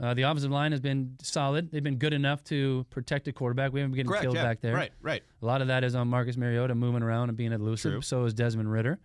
Uh, 0.00 0.14
the 0.14 0.22
offensive 0.22 0.50
line 0.50 0.72
has 0.72 0.80
been 0.80 1.16
solid; 1.22 1.70
they've 1.70 1.82
been 1.82 1.98
good 1.98 2.14
enough 2.14 2.42
to 2.44 2.86
protect 2.90 3.28
a 3.28 3.32
quarterback. 3.32 3.72
We 3.72 3.80
haven't 3.80 3.92
been 3.92 3.96
getting 3.98 4.08
Correct. 4.08 4.22
killed 4.22 4.36
yeah. 4.36 4.42
back 4.42 4.60
there. 4.60 4.74
Right. 4.74 4.92
Right. 5.02 5.22
A 5.42 5.46
lot 5.46 5.60
of 5.60 5.68
that 5.68 5.84
is 5.84 5.94
on 5.94 6.08
Marcus 6.08 6.36
Mariota 6.36 6.74
moving 6.74 7.02
around 7.02 7.28
and 7.28 7.36
being 7.36 7.52
elusive. 7.52 7.92
True. 7.92 8.00
So 8.00 8.24
is 8.24 8.32
Desmond 8.32 8.72
Ridder. 8.72 8.98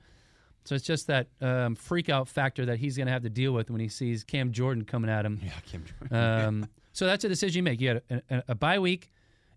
So 0.64 0.74
it's 0.74 0.86
just 0.86 1.08
that 1.08 1.28
um, 1.42 1.76
freak 1.76 2.10
out 2.10 2.28
factor 2.28 2.66
that 2.66 2.80
he's 2.80 2.98
going 2.98 3.06
to 3.06 3.14
have 3.14 3.22
to 3.22 3.30
deal 3.30 3.52
with 3.52 3.70
when 3.70 3.80
he 3.80 3.88
sees 3.88 4.24
Cam 4.24 4.52
Jordan 4.52 4.84
coming 4.84 5.10
at 5.10 5.26
him. 5.26 5.40
Yeah. 5.44 5.52
Kim 5.66 5.84
Jordan. 5.86 6.18
Um, 6.18 6.70
so 6.92 7.06
that's 7.06 7.24
a 7.24 7.30
decision 7.30 7.60
you 7.60 7.64
make. 7.64 7.82
You 7.82 7.88
had 7.90 8.02
a, 8.10 8.22
a, 8.30 8.44
a 8.50 8.56
bye 8.56 8.80
week, 8.80 9.12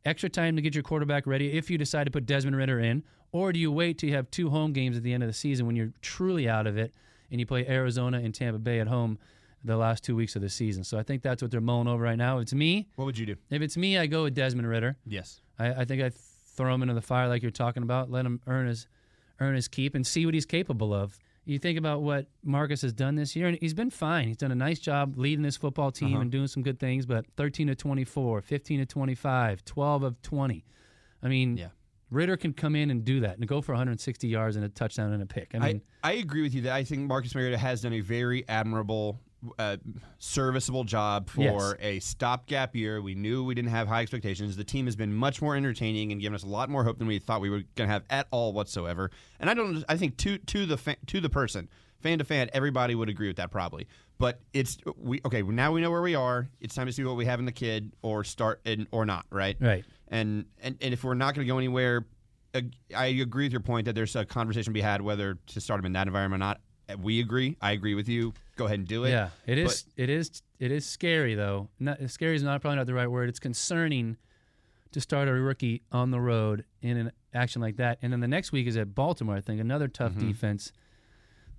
extra 0.05 0.29
time 0.29 0.57
to 0.57 0.63
get 0.63 0.75
your 0.75 0.83
quarterback 0.83 1.27
ready 1.27 1.53
if 1.57 1.71
you 1.71 1.79
decide 1.79 2.05
to 2.05 2.11
put 2.11 2.27
Desmond 2.27 2.57
Ridder 2.57 2.81
in, 2.81 3.05
or 3.33 3.53
do 3.53 3.61
you 3.61 3.73
wait 3.73 3.99
till 3.99 4.11
you 4.11 4.17
have 4.17 4.31
two 4.31 4.51
home 4.51 4.73
games 4.73 4.97
at 4.97 5.03
the 5.03 5.13
end 5.15 5.23
of 5.23 5.29
the 5.29 5.35
season 5.35 5.67
when 5.67 5.77
you're 5.77 5.93
truly 6.03 6.49
out 6.49 6.67
of 6.67 6.77
it 6.77 6.93
and 7.31 7.41
you 7.41 7.47
play 7.47 7.67
Arizona 7.67 8.19
and 8.19 8.35
Tampa 8.35 8.59
Bay 8.59 8.81
at 8.81 8.89
home 8.89 9.19
the 9.65 9.77
last 9.77 10.05
two 10.05 10.15
weeks 10.17 10.37
of 10.37 10.43
the 10.43 10.49
season? 10.49 10.85
So 10.85 10.99
I 10.99 11.03
think 11.03 11.23
that's 11.23 11.43
what 11.43 11.51
they're 11.51 11.61
mulling 11.61 11.89
over 11.89 12.03
right 12.03 12.19
now. 12.19 12.39
If 12.39 12.43
it's 12.43 12.55
me, 12.55 12.89
what 12.97 13.05
would 13.07 13.19
you 13.19 13.27
do? 13.27 13.37
if 13.51 13.63
it's 13.63 13.77
me, 13.77 13.99
I 13.99 14.07
go 14.07 14.25
with 14.25 14.35
Desmond 14.35 14.69
Ridder. 14.69 14.97
Yes. 15.07 15.41
I, 15.59 15.69
I 15.83 15.85
think 15.85 16.03
I 16.03 16.11
throw 16.57 16.75
him 16.75 16.83
into 16.83 16.95
the 16.95 17.01
fire 17.03 17.29
like 17.29 17.43
you're 17.43 17.51
talking 17.51 17.83
about. 17.83 18.11
Let 18.11 18.27
him 18.27 18.41
earn 18.47 18.67
his 18.67 18.87
earn 19.41 19.55
his 19.55 19.69
keep 19.69 19.95
and 19.95 20.05
see 20.07 20.25
what 20.25 20.35
he's 20.35 20.47
capable 20.47 20.93
of. 20.93 21.17
You 21.45 21.59
think 21.59 21.79
about 21.79 22.03
what 22.03 22.27
Marcus 22.45 22.83
has 22.83 22.93
done 22.93 23.15
this 23.15 23.35
year, 23.37 23.47
and 23.47 23.57
he's 23.61 23.73
been 23.73 23.89
fine. 23.91 24.29
He's 24.29 24.37
done 24.37 24.51
a 24.51 24.55
nice 24.57 24.79
job 24.81 25.17
leading 25.17 25.43
this 25.43 25.57
football 25.57 25.91
team 25.91 26.13
Uh-huh. 26.15 26.21
and 26.23 26.31
doing 26.31 26.47
some 26.49 26.63
good 26.63 26.79
things. 26.79 27.07
But 27.07 27.25
13 27.37 27.69
to 27.69 27.75
24, 27.75 28.43
15 28.43 28.81
to 28.81 28.87
25, 28.87 29.65
12 29.65 30.03
of 30.03 30.21
20. 30.23 30.65
I 31.23 31.29
mean, 31.29 31.57
Yeah. 31.57 31.69
Ridder 32.11 32.37
can 32.37 32.53
come 32.53 32.75
in 32.75 32.91
and 32.91 33.05
do 33.05 33.21
that 33.21 33.37
and 33.39 33.47
go 33.47 33.61
for 33.63 33.73
160 33.73 34.29
yards 34.29 34.57
and 34.57 34.65
a 34.65 34.69
touchdown 34.69 35.13
and 35.13 35.23
a 35.23 35.27
pick. 35.27 35.51
I 35.55 35.59
mean, 35.59 35.83
I, 36.03 36.11
I 36.11 36.13
agree 36.15 36.43
with 36.43 36.55
you 36.55 36.63
that 36.63 36.73
I 36.73 36.83
think 36.85 37.07
Marcus 37.07 37.35
Mariota 37.35 37.59
has 37.59 37.83
done 37.83 37.93
a 37.93 38.01
very 38.01 38.47
admirable, 38.49 39.21
uh, 39.59 39.77
serviceable 40.19 40.85
job 40.85 41.31
for 41.31 41.41
Yes. 41.43 41.75
a 41.81 41.99
stopgap 42.01 42.75
year. 42.75 43.01
We 43.01 43.15
knew 43.15 43.45
we 43.45 43.55
didn't 43.55 43.71
have 43.71 43.89
high 43.89 44.03
expectations. 44.03 44.57
The 44.57 44.65
team 44.65 44.87
has 44.87 44.97
been 44.97 45.15
much 45.15 45.41
more 45.41 45.55
entertaining 45.57 46.13
and 46.13 46.21
given 46.21 46.35
us 46.35 46.43
a 46.43 46.49
lot 46.49 46.69
more 46.69 46.85
hope 46.85 46.99
than 46.99 47.07
we 47.07 47.19
thought 47.19 47.41
we 47.41 47.51
were 47.51 47.63
going 47.77 47.89
to 47.89 47.93
have 47.93 48.05
at 48.11 48.27
all 48.31 48.53
whatsoever. 48.53 49.11
And 49.41 49.49
I 49.49 49.55
don't. 49.55 49.85
I 49.89 49.97
think 49.97 50.17
to 50.19 50.39
to 50.39 50.67
the 50.67 50.77
fa- 50.77 50.97
to 51.07 51.21
the 51.21 51.31
person, 51.31 51.69
fan 52.01 52.19
to 52.19 52.25
fan, 52.25 52.51
everybody 52.53 52.95
would 52.95 53.09
agree 53.09 53.29
with 53.29 53.37
that 53.37 53.51
probably. 53.51 53.87
But 54.19 54.41
it's 54.53 54.79
we 54.97 55.21
okay. 55.25 55.43
Now 55.43 55.71
we 55.73 55.81
know 55.81 55.91
where 55.93 56.03
we 56.03 56.17
are. 56.17 56.49
It's 56.61 56.75
time 56.75 56.87
to 56.87 56.93
see 56.93 57.05
what 57.05 57.17
we 57.17 57.25
have 57.27 57.39
in 57.39 57.47
the 57.47 57.53
kid, 57.53 57.93
or 58.03 58.25
start 58.25 58.61
in, 58.65 58.89
or 58.91 59.07
not. 59.07 59.27
Right. 59.31 59.57
right. 59.61 59.85
And 60.09 60.47
and, 60.61 60.77
and 60.81 60.93
if 60.93 61.05
we're 61.05 61.15
not 61.15 61.35
going 61.37 61.47
to 61.47 61.53
go 61.53 61.59
anywhere, 61.59 62.05
I 62.97 63.07
agree 63.07 63.45
with 63.45 63.53
your 63.53 63.61
point 63.61 63.85
that 63.85 63.95
there's 63.95 64.17
a 64.17 64.25
conversation 64.25 64.73
to 64.73 64.75
be 64.75 64.81
had 64.81 65.03
whether 65.03 65.39
to 65.49 65.61
start 65.61 65.79
him 65.79 65.87
in 65.87 65.93
that 65.93 66.09
environment 66.09 66.43
or 66.43 66.47
not. 66.47 66.61
We 67.01 67.21
agree. 67.21 67.57
I 67.61 67.73
agree 67.73 67.95
with 67.95 68.09
you. 68.09 68.33
Go 68.59 68.67
ahead 68.67 68.79
and 68.81 68.87
do 68.89 69.05
it. 69.05 69.11
Yeah, 69.11 69.31
it 69.47 69.57
is. 69.57 69.87
it 69.97 70.11
is. 70.11 70.43
It 70.59 70.71
is 70.73 70.85
scary 70.85 71.35
though. 71.35 71.69
Not, 71.79 71.99
scary 72.11 72.37
is 72.37 72.43
not 72.43 72.61
probably 72.61 72.77
not 72.77 72.87
the 72.87 72.93
right 72.95 73.07
word. 73.11 73.29
It's 73.31 73.39
concerning 73.39 74.17
to 74.93 75.01
start 75.01 75.29
a 75.29 75.33
rookie 75.33 75.83
on 75.93 76.11
the 76.11 76.21
road 76.21 76.65
in 76.83 76.97
an 76.97 77.13
action 77.33 77.63
like 77.63 77.77
that, 77.77 77.99
and 78.03 78.13
then 78.13 78.21
the 78.21 78.29
next 78.29 78.53
week 78.53 78.67
is 78.67 78.77
at 78.77 78.95
Baltimore. 78.95 79.37
I 79.37 79.41
think 79.41 79.61
another 79.61 79.89
tough 79.89 80.13
Mm-hmm. 80.13 80.29
defense 80.29 80.73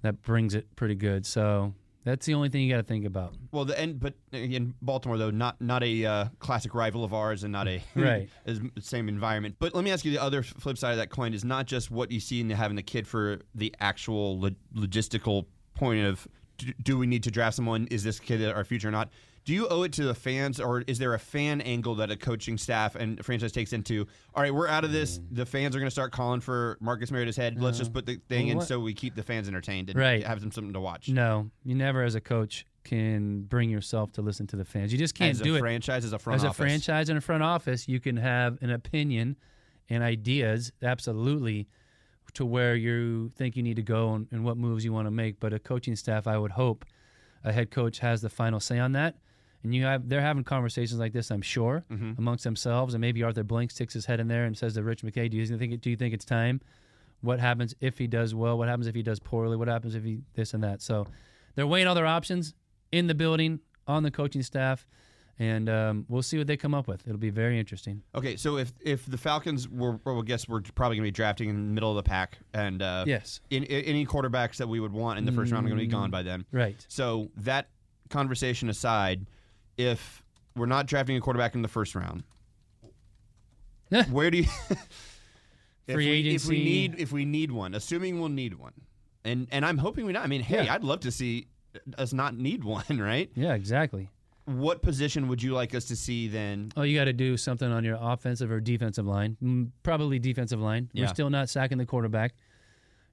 that 0.02 0.22
brings 0.22 0.54
it 0.56 0.76
pretty 0.76 0.96
good. 0.96 1.26
So 1.26 1.74
that's 2.04 2.26
the 2.26 2.34
only 2.34 2.50
thing 2.50 2.62
you 2.64 2.72
got 2.74 2.78
to 2.78 2.84
think 2.88 3.06
about. 3.06 3.34
Well, 3.52 3.66
the 3.66 3.80
end, 3.80 4.00
but 4.00 4.14
in 4.32 4.74
Baltimore 4.82 5.18
though, 5.18 5.30
not 5.32 5.62
not 5.62 5.84
a 5.84 6.06
uh, 6.06 6.26
classic 6.40 6.74
rival 6.74 7.04
of 7.06 7.14
ours, 7.14 7.44
and 7.44 7.52
not 7.54 7.68
a 7.68 7.82
Right. 7.96 8.30
same 8.80 9.08
environment. 9.08 9.56
But 9.60 9.74
let 9.76 9.84
me 9.86 9.92
ask 9.92 10.04
you: 10.04 10.12
the 10.12 10.22
other 10.22 10.44
flip 10.44 10.78
side 10.78 10.92
of 10.92 10.98
that 10.98 11.10
coin 11.10 11.34
is 11.34 11.46
not 11.46 11.66
just 11.66 11.92
what 11.92 12.12
you 12.12 12.20
see 12.20 12.42
in 12.42 12.50
having 12.50 12.76
the 12.76 12.84
kid 12.84 13.08
for 13.08 13.40
the 13.56 13.74
actual 13.80 14.40
lo- 14.40 14.50
logistical 14.76 15.46
point 15.76 16.06
of 16.06 16.28
do, 16.60 16.74
do 16.84 16.98
we 16.98 17.08
need 17.08 17.24
to 17.24 17.32
draft 17.32 17.56
someone? 17.56 17.88
Is 17.90 18.04
this 18.04 18.20
kid 18.20 18.46
our 18.48 18.64
future 18.64 18.90
or 18.90 18.92
not? 18.92 19.10
Do 19.46 19.54
you 19.54 19.68
owe 19.70 19.84
it 19.84 19.94
to 19.94 20.04
the 20.04 20.14
fans, 20.14 20.60
or 20.60 20.82
is 20.82 21.00
there 21.00 21.14
a 21.14 21.20
fan 21.20 21.62
angle 21.62 21.96
that 21.96 22.12
a 22.12 22.18
coaching 22.18 22.58
staff 22.58 22.96
and 22.96 23.24
franchise 23.26 23.52
takes 23.52 23.74
into? 23.74 24.06
All 24.36 24.44
right, 24.44 24.54
we're 24.54 24.68
out 24.68 24.84
of 24.84 24.92
this. 24.92 25.20
The 25.32 25.46
fans 25.46 25.76
are 25.76 25.80
going 25.80 25.88
to 25.88 25.92
start 25.92 26.12
calling 26.12 26.40
for 26.40 26.78
Marcus 26.82 27.10
Mariota's 27.10 27.38
head. 27.38 27.60
Let's 27.60 27.78
just 27.80 27.90
uh-huh. 27.90 28.02
put 28.02 28.06
the 28.06 28.20
thing 28.28 28.48
Well, 28.48 28.60
in 28.60 28.66
so 28.66 28.80
we 28.80 28.94
keep 28.94 29.16
the 29.16 29.24
fans 29.24 29.48
entertained 29.48 29.90
and 29.90 29.98
Right. 29.98 30.24
have 30.24 30.42
them 30.42 30.52
something 30.52 30.74
to 30.74 30.80
watch. 30.80 31.10
No, 31.10 31.50
you 31.64 31.74
never, 31.74 32.04
as 32.04 32.14
a 32.14 32.22
coach, 32.22 32.66
can 32.84 33.42
bring 33.44 33.70
yourself 33.70 34.12
to 34.14 34.22
listen 34.22 34.46
to 34.48 34.56
the 34.56 34.66
fans. 34.66 34.92
You 34.92 35.00
just 35.00 35.16
can't 35.16 35.32
as 35.32 35.42
do 35.42 35.56
a 35.56 35.58
it 35.58 35.62
franchise, 35.62 36.06
as 36.06 36.14
a 36.14 36.20
front 36.20 36.36
as 36.36 36.44
a 36.44 36.54
franchise 36.54 37.10
and 37.10 37.18
a 37.18 37.22
front 37.22 37.42
office. 37.42 37.88
You 37.88 38.00
can 38.00 38.18
have 38.18 38.62
an 38.62 38.70
opinion 38.70 39.36
and 39.90 40.04
ideas, 40.04 40.72
absolutely, 40.84 41.68
to 42.34 42.46
where 42.46 42.76
you 42.76 43.30
think 43.36 43.56
you 43.56 43.64
need 43.64 43.76
to 43.78 43.82
go 43.82 44.14
and, 44.14 44.28
and 44.32 44.44
what 44.44 44.58
moves 44.58 44.84
you 44.86 44.94
want 44.94 45.08
to 45.08 45.12
make. 45.12 45.40
But 45.40 45.54
a 45.54 45.60
coaching 45.60 45.96
staff, 45.96 46.28
I 46.28 46.38
would 46.38 46.52
hope, 46.52 46.86
a 47.44 47.52
head 47.52 47.72
coach 47.72 48.00
has 48.00 48.22
the 48.22 48.30
final 48.30 48.60
say 48.60 48.80
on 48.80 48.92
that. 48.94 49.16
And 49.64 49.76
you 49.76 49.84
have 49.84 50.08
they're 50.08 50.22
having 50.22 50.44
conversations 50.46 51.00
like 51.00 51.12
this, 51.14 51.32
I'm 51.32 51.42
sure, 51.42 51.84
Mm-hmm. 51.92 52.14
amongst 52.18 52.44
themselves. 52.46 52.94
And 52.94 53.02
maybe 53.02 53.24
Arthur 53.24 53.44
Blank 53.44 53.72
sticks 53.72 53.94
his 53.94 54.06
head 54.06 54.20
in 54.20 54.28
there 54.30 54.46
and 54.46 54.58
says 54.58 54.74
to 54.76 54.84
Rich 54.84 55.02
McKay, 55.04 55.30
"Do 55.30 55.36
you 55.38 55.46
think 55.58 55.82
do 55.82 55.90
you 55.90 55.98
think 55.98 56.14
it's 56.14 56.24
time? 56.26 56.62
What 57.22 57.40
happens 57.42 57.76
if 57.82 57.98
he 57.98 58.08
does 58.08 58.34
well? 58.34 58.58
What 58.58 58.70
happens 58.70 58.88
if 58.88 58.96
he 58.96 59.04
does 59.04 59.20
poorly? 59.20 59.58
What 59.58 59.68
happens 59.68 59.96
if 59.96 60.04
he 60.06 60.22
this 60.36 60.54
and 60.54 60.64
that?" 60.64 60.82
So 60.82 61.08
they're 61.56 61.68
weighing 61.68 61.88
all 61.88 61.96
their 61.96 62.06
options 62.06 62.54
in 62.94 63.08
the 63.08 63.14
building 63.16 63.60
on 63.86 64.04
the 64.04 64.12
coaching 64.12 64.44
staff, 64.44 64.88
and 65.40 65.70
um, 65.70 66.06
we'll 66.10 66.22
see 66.22 66.38
what 66.38 66.48
they 66.48 66.58
come 66.58 66.74
up 66.74 66.88
with. 66.88 67.02
It'll 67.08 67.18
be 67.18 67.30
very 67.30 67.58
interesting. 67.58 68.04
Okay, 68.14 68.36
so 68.36 68.58
if 68.58 68.74
if 68.82 69.06
the 69.06 69.18
Falcons 69.18 69.68
were, 69.70 70.00
well, 70.06 70.20
I 70.20 70.24
guess 70.24 70.48
we're 70.50 70.62
probably 70.76 70.98
going 70.98 71.06
to 71.06 71.08
be 71.08 71.12
drafting 71.16 71.50
in 71.50 71.56
the 71.56 71.74
middle 71.74 71.90
of 71.90 71.96
the 71.96 72.08
pack, 72.08 72.38
and 72.54 72.82
uh, 72.82 73.06
Yes. 73.08 73.40
in, 73.50 73.64
in- 73.64 73.86
any 73.86 74.06
quarterbacks 74.06 74.58
that 74.58 74.68
we 74.68 74.80
would 74.80 74.92
want 74.94 75.18
in 75.18 75.26
the 75.26 75.32
first 75.32 75.52
round 75.52 75.66
are 75.66 75.70
going 75.70 75.80
to 75.80 75.86
be 75.86 75.92
gone 75.92 76.12
by 76.12 76.24
then. 76.24 76.46
Right. 76.52 76.76
So 76.90 77.30
that 77.38 77.70
conversation 78.10 78.70
aside, 78.70 79.26
if 79.78 80.22
we're 80.56 80.66
not 80.66 80.88
drafting 80.88 81.16
a 81.16 81.22
quarterback 81.22 81.56
in 81.56 81.62
the 81.62 81.68
first 81.70 81.96
round, 81.96 82.24
where 84.12 84.30
do 84.30 84.40
you? 84.40 84.46
if 85.88 85.96
Free 85.96 86.24
we, 86.24 86.36
If 86.36 86.46
we 86.48 86.64
need, 86.64 86.96
if 87.00 87.12
we 87.12 87.26
need 87.26 87.52
one, 87.52 87.74
assuming 87.74 88.20
we'll 88.20 88.30
need 88.30 88.56
one, 88.56 88.74
and 89.24 89.48
and 89.52 89.66
I'm 89.66 89.78
hoping 89.78 90.06
we 90.06 90.14
not. 90.14 90.24
I 90.24 90.28
mean, 90.28 90.42
hey, 90.42 90.66
Yeah. 90.66 90.74
I'd 90.74 90.84
love 90.84 91.00
to 91.02 91.12
see 91.12 91.48
us 91.98 92.14
not 92.14 92.36
need 92.36 92.64
one, 92.64 92.84
right? 93.00 93.32
Yeah, 93.36 93.54
exactly. 93.54 94.10
What 94.58 94.82
position 94.82 95.28
would 95.28 95.42
you 95.44 95.54
like 95.54 95.76
us 95.76 95.86
to 95.86 95.96
see 95.96 96.28
then? 96.28 96.72
Oh, 96.76 96.82
you 96.82 96.98
got 96.98 97.06
to 97.06 97.14
do 97.14 97.38
something 97.38 97.72
on 97.72 97.84
your 97.84 97.98
offensive 98.00 98.50
or 98.52 98.60
defensive 98.60 99.06
line. 99.06 99.38
Mm, 99.44 99.70
Probably 99.84 100.18
defensive 100.20 100.60
line. 100.60 100.90
Yeah. 100.94 101.04
We're 101.06 101.14
still 101.14 101.30
not 101.30 101.50
sacking 101.50 101.78
the 101.78 101.86
quarterback. 101.86 102.34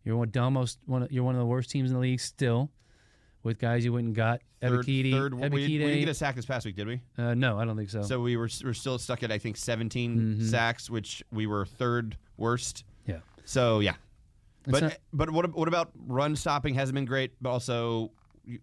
You're 0.04 0.16
one, 0.16 0.32
almost 0.38 0.78
one. 0.86 1.02
Of, 1.02 1.12
you're 1.12 1.24
one 1.24 1.34
of 1.34 1.40
the 1.40 1.46
worst 1.46 1.70
teams 1.70 1.90
in 1.90 1.94
the 1.94 2.00
league 2.00 2.20
still, 2.20 2.70
with 3.42 3.58
guys 3.58 3.84
you 3.84 3.92
went 3.92 4.06
and 4.06 4.14
got. 4.14 4.40
Third, 4.62 4.86
Ebiketie. 4.86 5.10
third 5.12 5.34
we, 5.34 5.48
we 5.50 5.78
didn't 5.78 5.98
get 6.00 6.08
a 6.08 6.14
sack 6.14 6.34
this 6.36 6.46
past 6.46 6.64
week, 6.64 6.76
did 6.76 6.86
we? 6.86 7.00
uh, 7.18 7.34
no, 7.34 7.58
I 7.58 7.64
don't 7.64 7.76
think 7.76 7.90
so. 7.90 8.02
So 8.02 8.20
we 8.20 8.36
were 8.36 8.48
we're 8.64 8.72
still 8.72 8.98
stuck 8.98 9.22
at 9.22 9.30
I 9.30 9.38
think 9.38 9.56
17 9.56 10.16
Mm-hmm. 10.16 10.46
sacks, 10.46 10.88
which 10.88 11.22
we 11.32 11.46
were 11.46 11.66
third 11.66 12.16
worst. 12.36 12.84
yeah. 13.06 13.18
So 13.44 13.80
yeah, 13.80 13.94
but 14.66 14.82
not- 14.82 14.96
but 15.12 15.30
what 15.30 15.54
what 15.54 15.68
about 15.68 15.90
run 16.06 16.34
stopping? 16.36 16.74
Hasn't 16.74 16.94
been 16.94 17.04
great, 17.04 17.32
but 17.42 17.50
also 17.50 18.10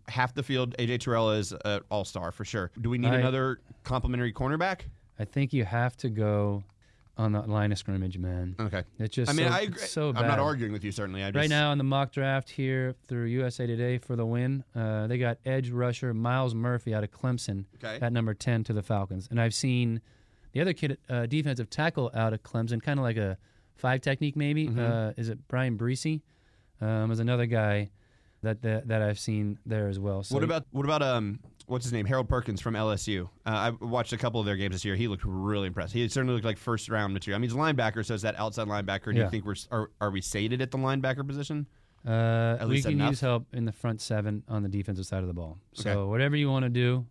half 0.08 0.34
the 0.34 0.44
field. 0.44 0.76
AJ 0.78 1.00
Terrell 1.02 1.32
is 1.32 1.54
an 1.66 1.82
all 1.90 2.06
star 2.06 2.32
for 2.32 2.46
sure. 2.46 2.72
Do 2.80 2.90
we 2.90 2.98
need 2.98 3.10
I- 3.12 3.18
another 3.18 3.60
complimentary 3.84 4.34
cornerback? 4.34 4.82
I 5.20 5.26
think 5.26 5.54
you 5.54 5.64
have 5.66 5.96
to 5.98 6.10
go 6.10 6.64
on 7.16 7.32
the 7.34 7.42
line 7.42 7.72
of 7.72 7.78
scrimmage, 7.78 8.18
man. 8.18 8.56
Okay. 8.60 8.84
It's 8.98 9.14
just 9.14 9.30
I 9.30 9.36
mean, 9.36 9.48
so, 9.48 9.54
I 9.54 9.60
agree. 9.62 9.82
so 9.86 10.10
I'm 10.16 10.28
not 10.28 10.40
arguing 10.40 10.72
with 10.74 10.84
you. 10.84 10.92
Certainly, 10.92 11.24
I 11.24 11.28
just, 11.28 11.36
Right 11.36 11.50
now 11.50 11.72
in 11.72 11.78
the 11.78 11.84
mock 11.84 12.12
draft 12.12 12.50
here 12.50 12.96
through 13.08 13.26
USA 13.26 13.68
Today 13.68 14.00
for 14.00 14.16
the 14.16 14.26
win, 14.26 14.64
uh, 14.76 15.06
they 15.06 15.20
got 15.20 15.38
edge 15.46 15.70
rusher 15.70 16.12
Myles 16.16 16.56
Murphy 16.56 16.96
out 16.96 17.04
of 17.04 17.12
Clemson 17.12 17.66
Okay. 17.76 18.00
at 18.04 18.12
number 18.12 18.34
10 18.34 18.64
to 18.66 18.74
the 18.74 18.82
Falcons. 18.82 19.28
And 19.30 19.40
I've 19.40 19.54
seen 19.54 20.02
the 20.54 20.62
other 20.62 20.74
kid, 20.74 20.98
uh, 21.08 21.28
defensive 21.28 21.70
tackle 21.70 22.10
out 22.16 22.34
of 22.34 22.42
Clemson, 22.42 22.82
kind 22.82 23.00
of 23.00 23.04
like 23.04 23.18
a 23.18 23.38
five 23.76 24.02
technique 24.02 24.36
maybe. 24.36 24.68
Mm-hmm. 24.68 24.80
Uh, 24.80 25.12
is 25.16 25.30
it 25.30 25.48
Bryan 25.48 25.78
Bresee? 25.78 26.22
Um, 26.82 27.12
is 27.12 27.20
another 27.20 27.46
guy 27.46 27.92
that, 28.44 28.62
that 28.62 28.88
that 28.88 29.02
I've 29.02 29.20
seen 29.20 29.58
there 29.66 29.88
as 29.88 30.00
well. 30.00 30.24
So 30.24 30.36
What 30.36 30.44
about 30.44 30.66
what 30.72 30.86
about 30.86 31.02
um 31.02 31.40
what's 31.66 31.86
his 31.86 31.94
name 31.94 32.06
Harold 32.06 32.30
Perkins 32.30 32.62
from 32.62 32.76
LSU? 32.76 33.26
Uh, 33.46 33.50
I 33.50 33.70
watched 33.86 34.14
a 34.14 34.18
couple 34.18 34.40
of 34.40 34.46
their 34.46 34.56
games 34.58 34.74
this 34.76 34.86
year. 34.86 34.96
He 34.96 35.08
looked 35.08 35.24
really 35.26 35.68
impressed. 35.68 35.94
He 35.94 36.08
certainly 36.10 36.34
looked 36.36 36.46
like 36.46 36.58
first 36.58 36.90
round 36.90 37.14
material. 37.14 37.38
I 37.38 37.40
mean, 37.40 37.50
he's 37.50 37.56
a 37.58 37.60
linebacker, 37.60 38.06
so 38.06 38.14
is 38.14 38.22
that 38.22 38.38
outside 38.38 38.68
linebacker? 38.68 39.14
Do 39.14 39.20
you 39.20 39.30
think 39.30 39.46
we're 39.46 39.56
are, 39.72 39.90
are 40.00 40.12
we 40.12 40.22
sated 40.22 40.62
at 40.62 40.72
the 40.72 40.78
linebacker 40.78 41.26
position? 41.28 41.66
Uh, 42.06 42.58
we 42.62 42.66
least 42.68 42.86
can 42.86 42.96
enough? 42.96 43.12
use 43.12 43.22
help 43.22 43.48
in 43.54 43.64
the 43.64 43.72
front 43.72 44.02
seven 44.02 44.44
on 44.50 44.62
the 44.62 44.68
defensive 44.70 45.06
side 45.06 45.22
of 45.22 45.28
the 45.28 45.34
ball. 45.34 45.58
So 45.74 45.90
Okay. 45.90 46.10
whatever 46.10 46.36
you 46.36 46.50
want 46.52 46.64
to 46.64 46.70
do, 46.70 47.06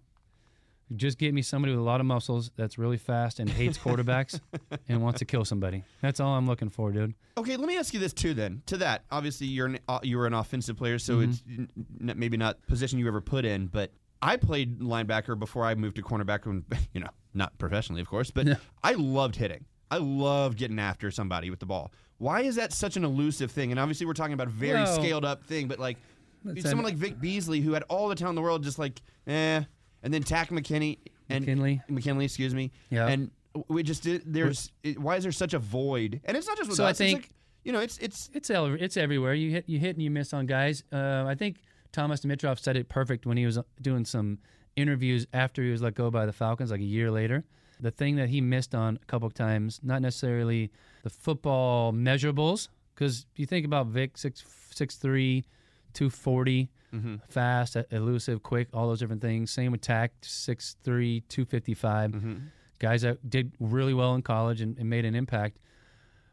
just 0.96 1.18
get 1.18 1.32
me 1.34 1.42
somebody 1.42 1.72
with 1.72 1.80
a 1.80 1.84
lot 1.84 2.00
of 2.00 2.06
muscles 2.06 2.50
that's 2.56 2.78
really 2.78 2.96
fast 2.96 3.40
and 3.40 3.49
hates 3.49 3.78
quarterbacks 3.78 4.40
and 4.88 5.02
wants 5.02 5.18
to 5.20 5.25
kill 5.25 5.44
somebody. 5.44 5.82
That's 6.00 6.20
all 6.20 6.34
I'm 6.34 6.46
looking 6.46 6.68
for, 6.70 6.90
dude. 6.92 7.14
Okay, 7.37 7.56
let 7.56 7.66
me 7.68 7.76
ask 7.76 7.92
you 7.94 8.00
this 8.00 8.12
too. 8.12 8.34
Then 8.34 8.62
to 8.66 8.76
that, 8.78 9.04
obviously 9.11 9.46
you're 9.46 9.66
an, 9.66 9.78
uh, 9.88 10.00
you 10.02 10.18
were 10.18 10.26
an 10.26 10.34
offensive 10.34 10.76
player, 10.76 10.99
so 10.99 11.16
Mm-hmm. 11.18 11.30
it's 11.30 11.42
n- 11.49 12.14
maybe 12.16 12.37
not 12.37 12.64
position 12.66 12.99
you 12.99 13.08
ever 13.08 13.20
put 13.20 13.44
in. 13.44 13.66
But 13.66 13.92
I 14.20 14.37
played 14.37 14.80
linebacker 14.80 15.38
before 15.38 15.64
I 15.64 15.75
moved 15.75 15.96
to 15.96 16.02
cornerback. 16.02 16.46
When 16.46 16.64
you 16.94 17.00
know, 17.00 17.11
not 17.34 17.56
professionally, 17.58 18.00
of 18.00 18.08
course, 18.08 18.30
but 18.30 18.46
I 18.82 18.92
loved 18.92 19.37
hitting. 19.37 19.64
I 19.90 19.99
loved 19.99 20.58
getting 20.58 20.78
after 20.78 21.11
somebody 21.11 21.50
with 21.50 21.61
the 21.61 21.66
ball. 21.66 21.92
Why 22.18 22.42
is 22.42 22.54
that 22.56 22.72
such 22.72 22.96
an 22.96 23.04
elusive 23.04 23.50
thing? 23.50 23.72
And 23.72 23.80
obviously, 23.80 24.06
we're 24.06 24.12
talking 24.14 24.32
about 24.34 24.46
a 24.46 24.50
very 24.50 24.82
Well, 24.82 24.94
scaled 24.94 25.25
up 25.25 25.44
thing, 25.44 25.66
but 25.68 25.78
like 25.78 25.99
That's 26.44 26.62
someone 26.62 26.87
an- 26.87 26.92
like 26.92 26.94
Vic 26.94 27.20
Beasley, 27.20 27.61
who 27.61 27.72
had 27.72 27.82
all 27.88 28.08
the 28.08 28.14
talent 28.14 28.32
in 28.32 28.37
the 28.37 28.42
world, 28.42 28.62
just 28.62 28.78
like 28.78 29.00
eh, 29.26 29.62
and 30.02 30.12
then 30.12 30.23
Takk 30.23 30.50
McKinney 30.50 30.99
and 31.28 31.44
McKinley. 31.47 31.80
McKinley, 31.88 32.25
excuse 32.26 32.54
me, 32.54 32.71
Yeah. 32.90 33.09
and 33.09 33.30
we 33.68 33.82
just 33.82 34.02
did. 34.02 34.23
There's 34.26 34.71
it, 34.82 34.99
why 34.99 35.16
is 35.16 35.23
there 35.25 35.32
such 35.32 35.54
a 35.54 35.59
void? 35.59 36.21
And 36.25 36.37
it's 36.37 36.47
not 36.47 36.56
just 36.56 36.68
with 36.68 36.76
So 36.76 36.85
I 36.85 36.90
us. 36.90 36.92
it's 36.92 36.99
think- 37.12 37.23
like, 37.23 37.30
you 37.64 37.73
know, 37.73 37.80
it's 37.80 37.99
it's 37.99 38.30
It's 38.35 38.50
el- 38.50 38.75
it's 38.75 38.97
everywhere. 38.97 39.35
You 39.35 39.50
hit 39.50 39.68
you 39.68 39.78
hit 39.78 39.97
and 39.97 40.02
you 40.02 40.11
miss 40.11 40.32
on 40.32 40.47
guys. 40.47 40.82
Uh, 40.92 41.25
I 41.26 41.35
think 41.35 41.59
Thomas 41.92 42.21
Dimitroff 42.21 42.59
said 42.59 42.76
it 42.76 42.88
perfect 42.88 43.26
when 43.26 43.37
he 43.37 43.47
was 43.47 43.59
doing 43.80 44.04
some 44.04 44.38
interviews 44.75 45.26
after 45.32 45.62
he 45.62 45.71
was 45.71 45.82
let 45.82 45.94
go 45.94 46.11
by 46.11 46.25
the 46.26 46.32
Falcons, 46.32 46.71
like 46.71 46.80
a 46.80 46.85
year 46.85 47.11
later. 47.11 47.44
The 47.78 47.90
thing 47.90 48.16
that 48.16 48.28
he 48.30 48.40
missed 48.40 48.75
on 48.75 48.99
a 49.02 49.04
couple 49.06 49.26
of 49.26 49.35
times, 49.35 49.80
not 49.82 50.00
necessarily 50.02 50.71
the 51.02 51.11
football 51.11 51.92
measurables, 51.92 52.68
because 52.94 53.26
you 53.37 53.44
think 53.44 53.66
about 53.66 53.88
Vic 53.88 54.16
six 54.16 54.44
six 54.71 54.97
three, 54.97 55.44
two 55.92 56.11
forty, 56.11 56.70
mm-hmm. 56.94 57.16
fast, 57.28 57.76
elusive, 57.90 58.42
quick, 58.42 58.68
all 58.72 58.88
those 58.88 59.00
different 59.00 59.22
things. 59.22 59.50
Same 59.50 59.72
with 59.72 59.80
Takk, 59.80 60.12
6'3", 60.22 61.22
255. 61.28 62.11
Mm-hmm. 62.11 62.34
Guys 62.78 63.02
that 63.02 63.28
did 63.28 63.52
really 63.61 63.94
well 63.94 64.14
in 64.14 64.22
college 64.22 64.61
and, 64.61 64.76
and 64.78 64.88
made 64.90 65.04
an 65.04 65.14
impact. 65.14 65.58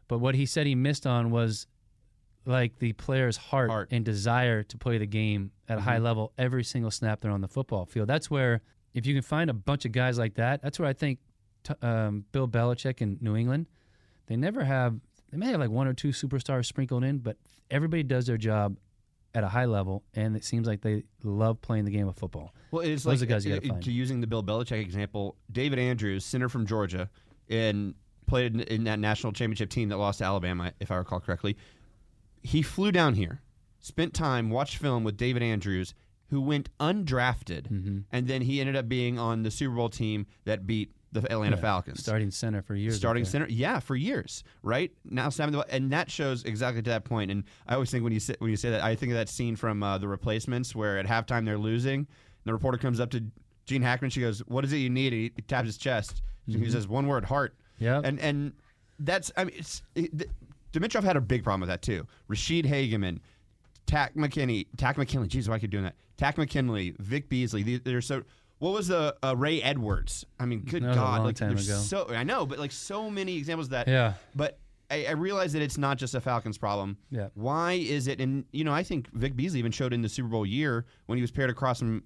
But 0.08 0.18
what 0.18 0.34
he 0.34 0.46
said 0.46 0.66
he 0.66 0.74
missed 0.74 1.06
on 1.06 1.30
was 1.30 1.66
like 2.44 2.78
the 2.78 2.92
player's 2.94 3.36
heart, 3.36 3.70
Heart. 3.70 3.88
and 3.92 4.04
desire 4.04 4.62
to 4.64 4.78
play 4.78 4.98
the 4.98 5.06
game 5.06 5.52
at 5.68 5.78
a 5.78 5.80
high 5.80 5.96
mm-hmm. 5.96 6.04
level 6.04 6.32
every 6.38 6.64
single 6.64 6.90
snap 6.90 7.20
they're 7.20 7.30
on 7.30 7.40
the 7.40 7.48
football 7.48 7.86
field. 7.86 8.08
That's 8.08 8.30
where, 8.30 8.62
if 8.94 9.06
you 9.06 9.14
can 9.14 9.22
find 9.22 9.50
a 9.50 9.54
bunch 9.54 9.84
of 9.84 9.92
guys 9.92 10.18
like 10.18 10.34
that, 10.34 10.62
that's 10.62 10.78
where 10.78 10.88
I 10.88 10.92
think 10.92 11.20
t- 11.62 11.74
um, 11.82 12.24
Bill 12.32 12.48
Belichick 12.48 13.00
in 13.00 13.18
New 13.20 13.36
England, 13.36 13.66
they 14.26 14.36
never 14.36 14.64
have, 14.64 14.96
they 15.30 15.36
may 15.36 15.46
have 15.46 15.60
like 15.60 15.70
one 15.70 15.86
or 15.86 15.94
two 15.94 16.08
superstars 16.08 16.66
sprinkled 16.66 17.04
in, 17.04 17.18
but 17.18 17.36
everybody 17.70 18.02
does 18.02 18.26
their 18.26 18.36
job 18.36 18.76
at 19.34 19.44
a 19.44 19.48
high 19.48 19.64
level, 19.66 20.02
and 20.14 20.36
it 20.36 20.44
seems 20.44 20.66
like 20.66 20.80
they 20.80 21.04
love 21.22 21.60
playing 21.62 21.84
the 21.84 21.90
game 21.90 22.08
of 22.08 22.16
football. 22.16 22.52
Well, 22.70 22.82
it's 22.82 23.04
Those 23.04 23.20
like 23.20 23.28
guys 23.28 23.46
you 23.46 23.54
uh, 23.54 23.60
find. 23.60 23.82
to 23.84 23.92
using 23.92 24.20
the 24.20 24.26
Bill 24.26 24.42
Belichick 24.42 24.80
example. 24.80 25.36
David 25.52 25.78
Andrews, 25.78 26.24
center 26.24 26.48
from 26.48 26.66
Georgia, 26.66 27.08
and 27.48 27.94
played 28.26 28.54
in, 28.54 28.60
in 28.62 28.84
that 28.84 28.98
national 28.98 29.32
championship 29.32 29.70
team 29.70 29.88
that 29.90 29.96
lost 29.98 30.18
to 30.18 30.24
Alabama, 30.24 30.72
if 30.80 30.90
I 30.90 30.96
recall 30.96 31.20
correctly. 31.20 31.56
He 32.42 32.62
flew 32.62 32.90
down 32.92 33.14
here, 33.14 33.40
spent 33.80 34.14
time, 34.14 34.50
watched 34.50 34.76
film 34.78 35.04
with 35.04 35.16
David 35.16 35.42
Andrews, 35.42 35.94
who 36.30 36.40
went 36.40 36.68
undrafted, 36.78 37.68
Mm-hmm. 37.70 37.98
and 38.12 38.28
then 38.28 38.42
he 38.42 38.60
ended 38.60 38.76
up 38.76 38.88
being 38.88 39.18
on 39.18 39.42
the 39.42 39.50
Super 39.50 39.74
Bowl 39.74 39.88
team 39.88 40.26
that 40.44 40.66
beat 40.66 40.92
the 41.12 41.20
Atlanta 41.32 41.56
Falcons. 41.56 42.00
Starting 42.00 42.30
center 42.30 42.62
for 42.62 42.74
years. 42.74 42.96
starting 42.96 43.24
center 43.24 43.46
yeah 43.48 43.80
for 43.80 43.96
years 43.96 44.44
right 44.62 44.92
now 45.04 45.28
ball 45.30 45.64
and 45.68 45.90
that 45.92 46.10
shows 46.10 46.44
exactly 46.44 46.82
to 46.82 46.90
that 46.90 47.04
point. 47.04 47.30
and 47.30 47.44
i 47.66 47.74
always 47.74 47.90
think 47.90 48.04
when 48.04 48.12
you 48.12 48.20
say, 48.20 48.34
when 48.38 48.50
you 48.50 48.56
say 48.56 48.70
that 48.70 48.82
i 48.82 48.94
think 48.94 49.10
of 49.12 49.16
that 49.18 49.28
scene 49.28 49.56
from 49.56 49.82
uh, 49.82 49.98
the 49.98 50.06
replacements 50.06 50.74
where 50.74 50.98
at 50.98 51.06
halftime 51.06 51.44
they're 51.44 51.58
losing 51.58 52.00
and 52.00 52.06
the 52.44 52.52
reporter 52.52 52.78
comes 52.78 53.00
up 53.00 53.10
to 53.10 53.22
gene 53.66 53.82
hackman 53.82 54.10
she 54.10 54.20
goes 54.20 54.38
what 54.46 54.64
is 54.64 54.72
it 54.72 54.76
you 54.78 54.90
need 54.90 55.12
he, 55.12 55.32
he 55.34 55.42
taps 55.42 55.66
his 55.66 55.76
chest 55.76 56.22
Mm-hmm. 56.48 56.64
he 56.64 56.70
says 56.70 56.88
one 56.88 57.06
word 57.06 57.24
heart 57.26 57.54
Yeah, 57.78 58.00
and 58.02 58.18
and 58.18 58.52
that's 58.98 59.30
i 59.36 59.44
mean 59.44 59.54
it's 59.58 59.82
it, 59.94 60.16
th- 60.18 60.30
Dimitroff 60.72 61.02
had 61.04 61.16
a 61.16 61.20
big 61.20 61.42
problem 61.42 61.60
with 61.62 61.68
that 61.68 61.82
too. 61.82 62.06
Ra'Shede 62.30 62.64
Hageman, 62.64 63.18
Takk 63.86 64.14
McKinney, 64.14 64.68
Takk 64.76 64.96
McKinley. 64.98 65.26
Jeez, 65.28 65.48
why 65.48 65.56
I 65.56 65.58
could 65.58 65.70
doing 65.70 65.82
that? 65.82 65.96
Takk 66.16 66.38
McKinley, 66.38 66.94
Vic 67.00 67.28
Beasley. 67.28 67.78
They're 67.78 68.00
so. 68.00 68.22
What 68.60 68.72
was 68.72 68.88
the 68.88 69.16
uh, 69.22 69.34
Ray 69.36 69.60
Edwards? 69.62 70.24
I 70.38 70.46
mean, 70.46 70.60
good 70.60 70.82
That 70.84 70.88
was 70.88 70.96
a 70.96 71.00
God, 71.00 71.16
long 71.18 71.26
like 71.26 71.36
time 71.36 71.48
there's 71.48 71.68
ago. 71.68 71.78
so 71.78 72.06
I 72.10 72.22
know, 72.24 72.46
but 72.46 72.58
like 72.58 72.72
so 72.72 73.10
many 73.10 73.36
examples 73.36 73.66
of 73.66 73.70
that. 73.72 73.88
Yeah. 73.88 74.12
But 74.34 74.58
I, 74.90 75.06
I 75.06 75.10
realize 75.12 75.52
that 75.54 75.62
it's 75.62 75.78
not 75.78 75.98
just 75.98 76.14
a 76.14 76.20
Falcons 76.20 76.58
problem. 76.58 76.96
Yeah. 77.10 77.28
Why 77.34 77.72
is 77.72 78.06
it? 78.06 78.20
And 78.20 78.44
you 78.52 78.64
know, 78.64 78.72
I 78.72 78.82
think 78.82 79.08
Vic 79.12 79.34
Beasley 79.36 79.58
even 79.58 79.72
showed 79.72 79.92
in 79.92 80.02
the 80.02 80.08
Super 80.08 80.28
Bowl 80.28 80.46
year 80.46 80.86
when 81.06 81.16
he 81.18 81.22
was 81.22 81.30
paired 81.30 81.50
across 81.50 81.80
from. 81.80 82.02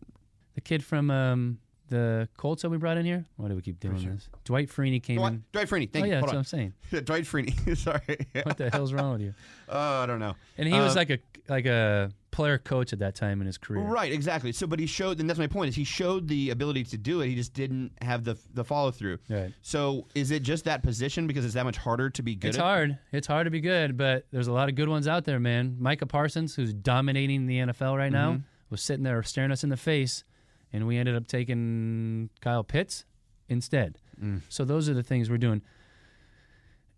The 0.54 0.61
kid 0.61 0.84
from 0.84 1.11
um, 1.11 1.58
the 1.88 2.28
Colts 2.37 2.62
that 2.62 2.70
we 2.70 2.76
brought 2.76 2.96
in 2.96 3.04
here. 3.04 3.25
Why 3.37 3.49
do 3.49 3.56
we 3.56 3.61
keep 3.62 3.80
doing 3.80 3.96
this? 4.08 4.28
Dwight 4.44 4.68
Freeney 4.68 5.02
came 5.02 5.16
Dwight, 5.16 5.32
in. 5.32 5.44
Dwight 5.52 5.66
Freeney. 5.68 5.90
Thank 5.92 6.04
oh 6.04 6.06
you. 6.06 6.12
yeah, 6.12 6.20
Hold 6.20 6.28
that's 6.30 6.32
what. 6.34 6.38
I'm 6.38 6.44
saying. 6.44 6.73
Dwight 7.04 7.25
Freeney. 7.25 7.76
Sorry. 7.76 8.26
What 8.44 8.56
the 8.56 8.70
hell's 8.70 8.92
wrong 8.92 9.14
with 9.14 9.23
you? 9.23 9.34
Oh, 9.68 9.76
I 10.02 10.06
don't 10.06 10.20
know. 10.20 10.37
And 10.56 10.68
he 10.68 10.78
was 10.78 10.92
Uh, 10.94 11.00
like 11.00 11.11
a 11.11 11.18
like 11.49 11.66
a 11.66 12.12
player 12.34 12.58
coach 12.58 12.92
at 12.92 12.98
that 12.98 13.14
time 13.14 13.40
in 13.40 13.46
his 13.46 13.56
career. 13.56 13.82
Right, 13.82 14.12
exactly. 14.12 14.50
So, 14.52 14.66
but 14.66 14.80
he 14.80 14.86
showed, 14.86 15.20
and 15.20 15.30
that's 15.30 15.38
my 15.38 15.46
point. 15.46 15.68
Is 15.68 15.76
he 15.76 15.84
showed 15.84 16.26
the 16.26 16.50
ability 16.50 16.82
to 16.84 16.98
do 16.98 17.20
it? 17.20 17.28
He 17.28 17.34
just 17.36 17.54
didn't 17.54 17.92
have 18.02 18.24
the 18.24 18.36
the 18.52 18.64
follow 18.64 18.90
through. 18.90 19.18
Right. 19.30 19.52
So, 19.62 20.06
is 20.14 20.30
it 20.32 20.42
just 20.42 20.64
that 20.64 20.82
position 20.82 21.26
because 21.26 21.44
it's 21.44 21.54
that 21.54 21.64
much 21.64 21.76
harder 21.76 22.10
to 22.10 22.22
be 22.22 22.34
good? 22.34 22.48
It's 22.48 22.58
at? 22.58 22.64
hard. 22.64 22.98
It's 23.12 23.26
hard 23.26 23.44
to 23.46 23.50
be 23.50 23.60
good, 23.60 23.96
but 23.96 24.26
there's 24.32 24.48
a 24.48 24.52
lot 24.52 24.68
of 24.68 24.74
good 24.74 24.88
ones 24.88 25.06
out 25.06 25.24
there, 25.24 25.38
man. 25.38 25.76
Micah 25.78 26.06
Parsons, 26.06 26.54
who's 26.56 26.74
dominating 26.74 27.46
the 27.46 27.58
NFL 27.58 27.96
right 27.96 28.12
now, 28.12 28.32
Mm-hmm. 28.32 28.42
was 28.70 28.82
sitting 28.82 29.04
there 29.04 29.22
staring 29.22 29.52
us 29.52 29.62
in 29.62 29.70
the 29.70 29.76
face, 29.76 30.24
and 30.72 30.86
we 30.86 30.96
ended 30.98 31.14
up 31.14 31.26
taking 31.26 32.30
Kyle 32.40 32.64
Pitts 32.64 33.04
instead. 33.48 33.98
Mm. 34.20 34.40
So 34.48 34.64
those 34.64 34.88
are 34.88 34.94
the 34.94 35.02
things 35.02 35.30
we're 35.30 35.38
doing. 35.38 35.62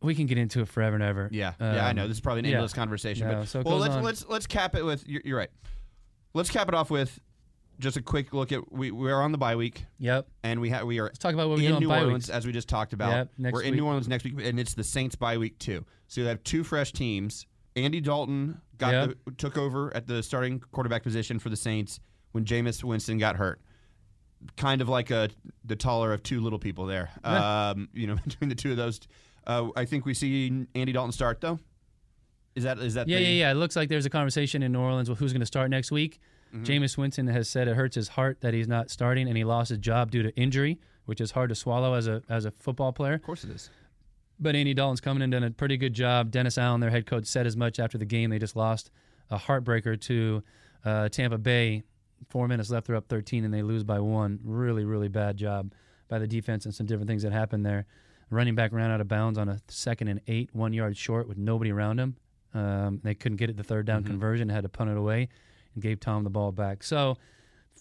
We 0.07 0.15
can 0.15 0.27
get 0.27 0.39
into 0.39 0.61
it 0.63 0.69
forever 0.69 0.95
and 0.95 1.03
ever. 1.05 1.29
Yeah, 1.33 1.53
yeah, 1.61 1.87
I 1.87 1.93
know. 1.93 2.03
Um, 2.03 2.09
This 2.09 2.17
is 2.17 2.21
probably 2.23 2.41
an 2.41 2.45
yeah. 2.47 2.53
endless 2.53 2.73
conversation, 2.73 3.29
No, 3.29 3.41
but 3.41 3.49
so 3.49 3.63
well, 3.63 3.77
let's 3.79 3.95
on. 3.95 4.03
let's 4.03 4.25
let's 4.29 4.47
cap 4.47 4.75
it 4.75 4.85
with. 4.85 5.07
You're, 5.07 5.23
you're 5.25 5.39
right. 5.39 5.51
Let's 6.35 6.51
cap 6.51 6.69
it 6.69 6.75
off 6.75 6.91
with 6.91 7.19
just 7.79 7.97
a 7.99 8.03
quick 8.03 8.33
look 8.33 8.53
at 8.53 8.73
we 8.73 8.91
we're 8.91 9.21
on 9.21 9.33
the 9.33 9.39
bye 9.39 9.55
week 9.57 9.85
Yep. 9.99 10.27
and 10.43 10.61
we 10.63 10.71
ha- 10.71 10.85
we 10.85 10.99
are 10.99 11.05
Let's 11.05 11.19
talk 11.19 11.35
about 11.35 11.51
what 11.51 11.59
we 11.59 11.67
in 11.67 11.73
do 11.73 11.77
on 11.77 11.83
New 11.83 11.91
Orleans 11.91 12.13
weeks. 12.29 12.31
as 12.31 12.47
we 12.47 12.53
just 12.53 12.69
talked 12.69 12.93
about. 12.95 13.11
Yep, 13.11 13.31
next 13.39 13.53
we're 13.53 13.63
in 13.63 13.73
week. 13.73 13.81
New 13.81 13.87
Orleans 13.87 14.09
next 14.09 14.25
week, 14.25 14.35
and 14.43 14.59
it's 14.59 14.73
the 14.75 14.85
Saints 14.85 15.15
bye 15.15 15.37
week 15.37 15.59
too. 15.59 15.85
So 16.09 16.21
you 16.23 16.27
have 16.29 16.43
two 16.43 16.65
fresh 16.65 16.93
teams. 16.93 17.47
Andy 17.75 18.01
Dalton 18.01 18.61
got 18.79 18.93
Yep. 18.93 19.11
the, 19.27 19.31
took 19.33 19.59
over 19.59 19.95
at 19.95 20.07
the 20.07 20.23
starting 20.23 20.61
quarterback 20.73 21.03
position 21.03 21.39
for 21.39 21.51
the 21.51 21.57
Saints 21.57 22.01
when 22.33 22.45
Jameis 22.47 22.83
Winston 22.83 23.19
got 23.19 23.37
hurt. 23.37 23.61
Kind 24.57 24.81
of 24.81 24.89
like 24.89 25.11
a 25.11 25.29
the 25.65 25.77
taller 25.77 26.13
of 26.13 26.23
two 26.23 26.41
little 26.41 26.59
people 26.59 26.87
there. 26.87 27.11
Um, 27.25 27.89
you 27.93 28.07
know, 28.07 28.15
between 28.25 28.49
the 28.49 28.55
two 28.55 28.71
of 28.71 28.77
those, 28.79 29.01
uh, 29.47 29.69
I 29.77 29.85
think 29.85 30.05
we 30.05 30.15
see 30.15 30.67
Andy 30.75 30.93
Dalton 30.93 31.13
start 31.13 31.41
though. 31.41 31.59
Is 32.55 32.65
that 32.65 32.79
is 32.79 32.95
that 32.95 33.07
Yeah, 33.07 33.19
the, 33.19 33.25
yeah, 33.25 33.31
yeah. 33.31 33.51
It 33.51 33.55
looks 33.55 33.77
like 33.77 33.89
there's 33.89 34.07
a 34.07 34.11
conversation 34.11 34.63
in 34.63 34.73
New 34.73 34.81
Orleans 34.81 35.09
with 35.09 35.19
who's 35.19 35.33
going 35.33 35.41
to 35.41 35.47
start 35.47 35.71
next 35.71 35.93
week. 35.93 36.21
Mm-hmm. 36.55 36.65
Jameis 36.65 36.97
Winston 36.97 37.27
has 37.27 37.49
said 37.49 37.69
it 37.69 37.77
hurts 37.77 37.97
his 37.97 38.09
heart 38.09 38.41
that 38.41 38.55
he's 38.55 38.69
not 38.69 38.91
starting, 38.91 39.29
and 39.29 39.37
he 39.37 39.45
lost 39.45 39.69
his 39.69 39.79
job 39.79 40.11
due 40.11 40.23
to 40.23 40.35
injury, 40.37 40.79
which 41.05 41.21
is 41.21 41.33
hard 41.33 41.51
to 41.51 41.55
swallow 41.55 41.95
as 41.95 42.07
a 42.07 42.23
as 42.29 42.45
a 42.45 42.51
football 42.53 42.93
player. 42.93 43.15
Of 43.15 43.23
course 43.23 43.45
it 43.45 43.51
is. 43.51 43.71
But 44.39 44.55
Andy 44.55 44.75
Dalton's 44.75 45.01
coming 45.01 45.23
in 45.23 45.33
and 45.33 45.33
done 45.33 45.45
a 45.45 45.51
pretty 45.51 45.77
good 45.77 45.95
job. 45.95 46.31
Dennis 46.31 46.59
Allen, 46.59 46.81
their 46.81 46.91
head 46.91 47.07
coach, 47.07 47.27
said 47.27 47.47
as 47.47 47.57
much 47.57 47.79
after 47.79 47.97
the 47.99 48.05
game. 48.05 48.31
They 48.31 48.39
just 48.39 48.57
lost 48.57 48.91
a 49.31 49.39
heartbreaker 49.39 49.99
to 50.03 50.43
uh, 50.85 51.09
Tampa 51.09 51.39
Bay. 51.39 51.85
Four 52.29 52.49
minutes 52.49 52.71
left, 52.71 52.87
they're 52.87 52.97
up 52.97 53.09
13, 53.09 53.45
and 53.45 53.53
they 53.53 53.63
lose 53.63 53.83
by 53.83 54.01
one. 54.01 54.41
Really, 54.43 54.85
really 54.85 55.09
bad 55.09 55.37
job 55.37 55.73
by 56.09 56.19
the 56.19 56.27
defense 56.27 56.65
and 56.65 56.75
some 56.75 56.87
different 56.87 57.09
things 57.09 57.23
that 57.23 57.33
happened 57.33 57.65
there. 57.65 57.87
Running 58.31 58.55
back 58.57 58.73
ran 58.73 58.91
out 58.91 59.01
of 59.01 59.09
bounds 59.09 59.39
on 59.39 59.49
a 59.49 59.61
second 59.69 60.09
and 60.09 60.21
eight, 60.27 60.51
one 60.53 60.73
yard 60.73 60.97
short 60.97 61.29
with 61.29 61.39
nobody 61.39 61.71
around 61.71 61.99
him. 62.01 62.17
Um, 62.55 63.01
they 63.05 63.15
couldn't 63.15 63.37
get 63.37 63.51
it 63.51 63.57
the 63.57 63.63
third 63.63 63.87
down 63.87 64.03
conversion, 64.03 64.49
had 64.49 64.63
to 64.63 64.69
punt 64.69 64.91
it 64.91 64.97
away, 64.97 65.29
and 65.75 65.83
gave 65.83 66.01
Tom 66.01 66.25
the 66.25 66.31
ball 66.31 66.51
back. 66.53 66.83
So 66.83 67.17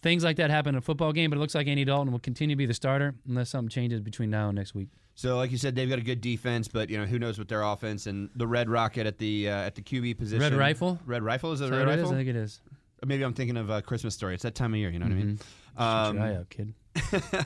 things 0.02 0.24
like 0.24 0.36
that 0.38 0.50
happen 0.52 0.75
in 0.75 0.78
a 0.78 0.82
football 0.82 1.14
game, 1.14 1.30
but 1.32 1.38
it 1.38 1.40
looks 1.40 1.56
like 1.56 1.68
Andy 1.68 1.86
Dalton 1.86 2.12
will 2.12 2.20
continue 2.20 2.56
to 2.56 2.58
be 2.58 2.66
the 2.66 2.74
starter 2.74 3.16
unless 3.28 3.50
something 3.50 3.70
changes 3.70 4.02
between 4.02 4.30
now 4.30 4.50
and 4.50 4.56
next 4.58 4.75
week. 4.75 4.90
So, 5.18 5.38
like 5.38 5.50
you 5.50 5.58
said, 5.58 5.75
they've 5.75 5.88
got 5.90 5.98
a 5.98 6.04
good 6.04 6.20
defense, 6.20 6.68
but 6.68 6.90
you 6.90 6.98
know 6.98 7.06
who 7.06 7.18
knows 7.18 7.40
what 7.40 7.48
their 7.48 7.62
offense 7.62 8.06
and 8.06 8.30
the 8.36 8.46
Red 8.46 8.70
Rocket 8.70 9.08
at 9.08 9.18
the 9.18 9.50
uh, 9.50 9.54
at 9.56 9.74
the 9.75 9.82
QB 9.82 10.18
position. 10.18 10.42
Red 10.42 10.54
Rifle? 10.54 11.00
Red 11.06 11.24
Rifle 11.24 11.54
is 11.54 11.62
it 11.62 11.66
Is 11.66 11.70
a 11.72 11.74
that 11.75 11.86
Red 11.86 11.88
it 11.88 11.92
is? 11.94 11.98
Rifle? 12.04 12.14
I 12.14 12.18
think 12.18 12.30
it 12.30 12.36
is. 12.36 12.60
Or 13.02 13.06
maybe 13.08 13.24
I'm 13.24 13.34
thinking 13.34 13.56
of 13.56 13.70
a 13.70 13.82
Christmas 13.82 14.14
story. 14.14 14.34
It's 14.34 14.44
that 14.44 14.56
time 14.56 14.74
of 14.74 14.80
year. 14.80 14.90
You 14.90 15.00
know 15.00 15.06
what 15.06 15.14
I 15.14 15.16
mean? 15.16 15.38
Shoot 15.38 15.82
Um, 15.82 16.16
your 16.18 16.25
eye 16.25 16.36
out, 16.36 16.50
kid. 16.50 16.74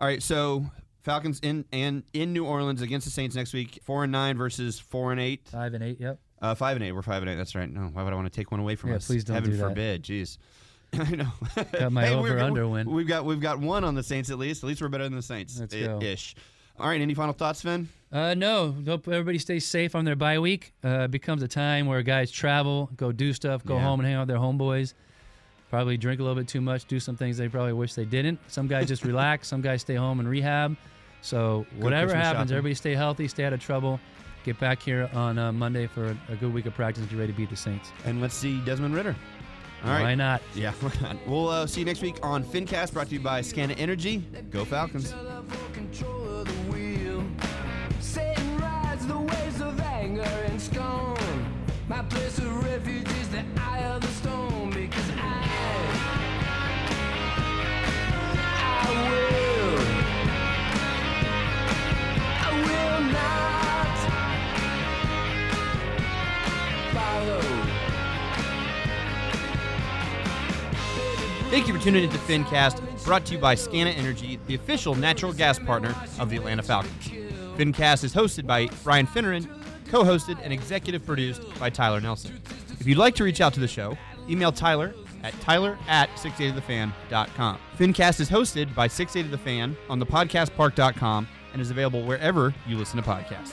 all 0.00 0.06
right, 0.08 0.22
so 0.22 0.64
Falcons 1.02 1.40
in 1.42 1.64
and 1.72 2.02
in 2.12 2.32
New 2.32 2.44
Orleans 2.44 2.80
against 2.82 3.04
the 3.06 3.10
Saints 3.10 3.34
next 3.36 3.52
week. 3.52 3.80
Four 3.84 4.04
and 4.04 4.12
nine 4.12 4.36
versus 4.36 4.78
four 4.78 5.12
and 5.12 5.20
eight. 5.20 5.48
Five 5.48 5.74
and 5.74 5.82
eight. 5.82 6.00
Yep. 6.00 6.18
Uh, 6.40 6.54
five 6.54 6.76
and 6.76 6.84
eight. 6.84 6.92
We're 6.92 7.02
five 7.02 7.22
and 7.22 7.30
eight. 7.30 7.36
That's 7.36 7.54
right. 7.54 7.68
No, 7.70 7.82
why 7.92 8.02
would 8.02 8.12
I 8.12 8.16
want 8.16 8.32
to 8.32 8.36
take 8.36 8.50
one 8.50 8.60
away 8.60 8.76
from 8.76 8.90
Yeah, 8.90 8.96
us? 8.96 9.06
please 9.06 9.24
don't 9.24 9.34
Heaven 9.34 9.50
do 9.50 9.56
that. 9.56 9.62
forbid. 9.68 10.02
Jeez. 10.02 10.38
I 10.92 11.10
know. 11.10 11.28
Got 11.72 11.92
my 11.92 12.06
Hey, 12.06 12.14
over-under 12.14 12.68
win. 12.68 12.90
We've 12.90 13.06
got 13.06 13.24
we've 13.24 13.40
got 13.40 13.58
one 13.58 13.82
on 13.84 13.94
the 13.94 14.02
Saints 14.02 14.30
at 14.30 14.38
least. 14.38 14.62
At 14.62 14.66
least 14.68 14.82
we're 14.82 14.88
better 14.88 15.04
than 15.04 15.14
the 15.14 15.22
Saints. 15.22 15.58
Let's 15.58 15.74
I- 15.74 15.80
go. 15.86 16.00
Ish. 16.02 16.34
All 16.78 16.88
right. 16.88 17.00
Any 17.00 17.14
final 17.14 17.32
thoughts, 17.34 17.62
Finn? 17.62 17.88
Uh, 18.10 18.34
no. 18.34 18.74
Hope 18.86 19.06
everybody 19.08 19.38
stays 19.38 19.66
safe 19.66 19.94
on 19.94 20.04
their 20.04 20.16
bye 20.16 20.38
week. 20.38 20.72
Uh, 20.84 21.06
becomes 21.06 21.42
a 21.42 21.48
time 21.48 21.86
where 21.86 22.02
guys 22.02 22.30
travel, 22.30 22.90
go 22.96 23.12
do 23.12 23.32
stuff, 23.32 23.64
go 23.64 23.76
Yeah. 23.76 23.82
home 23.84 24.00
and 24.00 24.06
hang 24.06 24.16
out 24.16 24.20
with 24.22 24.28
their 24.28 24.38
homeboys. 24.38 24.94
Probably 25.72 25.96
drink 25.96 26.20
a 26.20 26.22
little 26.22 26.36
bit 26.36 26.46
too 26.46 26.60
much, 26.60 26.84
do 26.84 27.00
some 27.00 27.16
things 27.16 27.38
they 27.38 27.48
probably 27.48 27.72
wish 27.72 27.94
they 27.94 28.04
didn't. 28.04 28.38
Some 28.46 28.66
guys 28.66 28.88
just 28.88 29.04
relax. 29.04 29.48
Some 29.52 29.62
guys 29.62 29.80
stay 29.80 29.94
home 29.94 30.20
and 30.20 30.28
rehab. 30.28 30.76
So 31.22 31.64
whatever 31.78 32.14
happens, 32.14 32.50
shopping. 32.50 32.52
everybody 32.58 32.74
stay 32.74 32.94
healthy, 32.94 33.26
stay 33.26 33.46
out 33.46 33.54
of 33.54 33.60
trouble. 33.60 33.98
Get 34.44 34.60
back 34.60 34.82
here 34.82 35.08
on 35.14 35.38
uh, 35.38 35.50
Monday 35.50 35.86
for 35.86 36.08
a, 36.08 36.16
a 36.28 36.36
good 36.36 36.52
week 36.52 36.66
of 36.66 36.74
practice 36.74 37.00
and 37.00 37.08
get 37.08 37.18
ready 37.18 37.32
to 37.32 37.38
beat 37.38 37.48
the 37.48 37.56
Saints. 37.56 37.90
And 38.04 38.20
let's 38.20 38.34
see 38.34 38.60
Desmond 38.66 38.94
Ridder. 38.94 39.16
All 39.82 39.90
right. 39.92 40.02
Why 40.02 40.14
not? 40.14 40.42
Yeah, 40.54 40.72
why 40.80 40.92
not? 41.00 41.16
We'll 41.26 41.48
uh, 41.48 41.66
see 41.66 41.80
you 41.80 41.86
next 41.86 42.02
week 42.02 42.18
on 42.22 42.44
FinCast, 42.44 42.92
brought 42.92 43.08
to 43.08 43.14
you 43.14 43.20
by 43.20 43.40
Scana 43.40 43.74
Energy. 43.78 44.18
Go 44.50 44.66
Falcons. 44.66 45.14
control 45.72 46.28
of 46.28 46.48
the 46.48 46.62
Thank 71.52 71.68
you 71.68 71.74
for 71.74 71.84
tuning 71.84 72.04
into 72.04 72.16
FinCast, 72.16 73.04
brought 73.04 73.26
to 73.26 73.34
you 73.34 73.38
by 73.38 73.54
Scana 73.54 73.94
Energy, 73.94 74.40
the 74.46 74.54
official 74.54 74.94
natural 74.94 75.34
gas 75.34 75.58
partner 75.58 75.94
of 76.18 76.30
the 76.30 76.36
Atlanta 76.38 76.62
Falcons. 76.62 77.10
FinCast 77.58 78.04
is 78.04 78.14
hosted 78.14 78.46
by 78.46 78.70
Brian 78.82 79.06
Finneran, 79.06 79.46
co 79.86 80.02
hosted 80.02 80.38
and 80.42 80.50
executive 80.50 81.04
produced 81.04 81.42
by 81.60 81.68
Tyler 81.68 82.00
Nelson. 82.00 82.40
If 82.80 82.86
you'd 82.86 82.96
like 82.96 83.14
to 83.16 83.24
reach 83.24 83.42
out 83.42 83.52
to 83.52 83.60
the 83.60 83.68
show, 83.68 83.98
email 84.30 84.50
Tyler 84.50 84.94
at 85.22 85.38
tyler 85.42 85.78
at 85.88 86.08
680thefan.com. 86.16 87.58
FinCast 87.76 88.20
is 88.20 88.30
hosted 88.30 88.74
by 88.74 88.88
680thefan 88.88 89.76
on 89.90 89.98
the 89.98 90.06
podcastpark.com 90.06 91.28
and 91.52 91.60
is 91.60 91.70
available 91.70 92.06
wherever 92.06 92.54
you 92.66 92.78
listen 92.78 92.96
to 92.96 93.06
podcasts. 93.06 93.52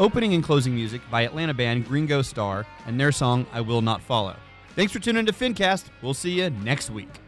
Opening 0.00 0.34
and 0.34 0.42
closing 0.42 0.74
music 0.74 1.00
by 1.12 1.22
Atlanta 1.22 1.54
band 1.54 1.86
Gringo 1.86 2.22
Star 2.22 2.66
and 2.88 2.98
their 2.98 3.12
song 3.12 3.46
I 3.52 3.60
Will 3.60 3.82
Not 3.82 4.02
Follow. 4.02 4.34
Thanks 4.74 4.92
for 4.92 4.98
tuning 4.98 5.20
into 5.20 5.32
FinCast. 5.32 5.84
We'll 6.02 6.12
see 6.12 6.32
you 6.32 6.50
next 6.50 6.90
week. 6.90 7.20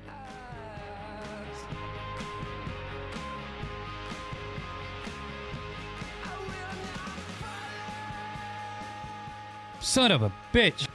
Son 9.88 10.12
of 10.12 10.22
a 10.22 10.30
bitch. 10.52 10.86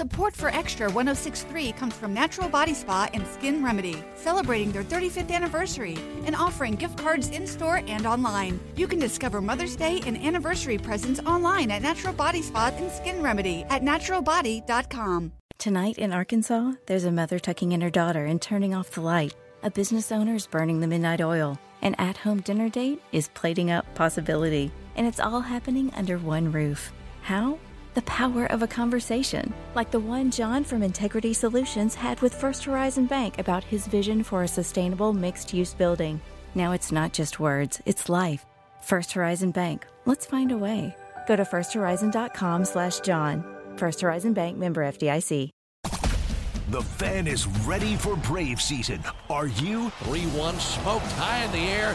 Support 0.00 0.34
for 0.34 0.48
Extra 0.48 0.86
1063 0.86 1.72
comes 1.72 1.94
from 1.94 2.14
Natural 2.14 2.48
Body 2.48 2.72
Spa 2.72 3.10
and 3.12 3.26
Skin 3.26 3.62
Remedy, 3.62 4.02
celebrating 4.16 4.72
their 4.72 4.82
35th 4.82 5.30
anniversary 5.30 5.98
and 6.24 6.34
offering 6.34 6.74
gift 6.74 6.96
cards 6.96 7.28
in 7.28 7.46
store 7.46 7.82
and 7.86 8.06
online. 8.06 8.58
You 8.76 8.88
can 8.88 8.98
discover 8.98 9.42
Mother's 9.42 9.76
Day 9.76 10.00
and 10.06 10.16
anniversary 10.16 10.78
presents 10.78 11.20
online 11.26 11.70
at 11.70 11.82
Natural 11.82 12.14
Body 12.14 12.40
Spa 12.40 12.72
and 12.78 12.90
Skin 12.90 13.22
Remedy 13.22 13.66
at 13.68 13.82
naturalbody.com. 13.82 15.32
Tonight 15.58 15.98
in 15.98 16.14
Arkansas, 16.14 16.72
there's 16.86 17.04
a 17.04 17.12
mother 17.12 17.38
tucking 17.38 17.72
in 17.72 17.82
her 17.82 17.90
daughter 17.90 18.24
and 18.24 18.40
turning 18.40 18.74
off 18.74 18.92
the 18.92 19.02
light. 19.02 19.34
A 19.62 19.70
business 19.70 20.10
owner 20.10 20.34
is 20.34 20.46
burning 20.46 20.80
the 20.80 20.86
midnight 20.86 21.20
oil. 21.20 21.58
An 21.82 21.94
at 21.96 22.16
home 22.16 22.40
dinner 22.40 22.70
date 22.70 23.02
is 23.12 23.28
plating 23.34 23.70
up 23.70 23.84
possibility. 23.94 24.72
And 24.96 25.06
it's 25.06 25.20
all 25.20 25.40
happening 25.42 25.92
under 25.94 26.16
one 26.16 26.50
roof. 26.50 26.90
How? 27.20 27.58
The 28.00 28.06
power 28.06 28.46
of 28.46 28.62
a 28.62 28.66
conversation, 28.66 29.52
like 29.74 29.90
the 29.90 30.00
one 30.00 30.30
John 30.30 30.64
from 30.64 30.82
Integrity 30.82 31.34
Solutions 31.34 31.94
had 31.94 32.18
with 32.22 32.32
First 32.34 32.64
Horizon 32.64 33.04
Bank 33.04 33.38
about 33.38 33.62
his 33.62 33.86
vision 33.86 34.22
for 34.22 34.42
a 34.42 34.48
sustainable 34.48 35.12
mixed 35.12 35.52
use 35.52 35.74
building. 35.74 36.18
Now 36.54 36.72
it's 36.72 36.90
not 36.90 37.12
just 37.12 37.38
words, 37.38 37.82
it's 37.84 38.08
life. 38.08 38.46
First 38.80 39.12
Horizon 39.12 39.50
Bank. 39.50 39.86
Let's 40.06 40.24
find 40.24 40.50
a 40.50 40.56
way. 40.56 40.96
Go 41.28 41.36
to 41.36 41.42
firsthorizon.com 41.42 42.64
slash 42.64 43.00
John. 43.00 43.44
First 43.76 44.00
Horizon 44.00 44.32
Bank 44.32 44.56
member 44.56 44.82
FDIC. 44.82 45.50
The 46.70 46.82
fan 46.82 47.26
is 47.26 47.46
ready 47.66 47.96
for 47.96 48.16
Brave 48.16 48.62
season. 48.62 49.02
Are 49.28 49.48
you? 49.48 49.90
3 50.04 50.22
1 50.22 50.58
smoked 50.58 51.12
high 51.18 51.44
in 51.44 51.52
the 51.52 51.68
air, 51.68 51.94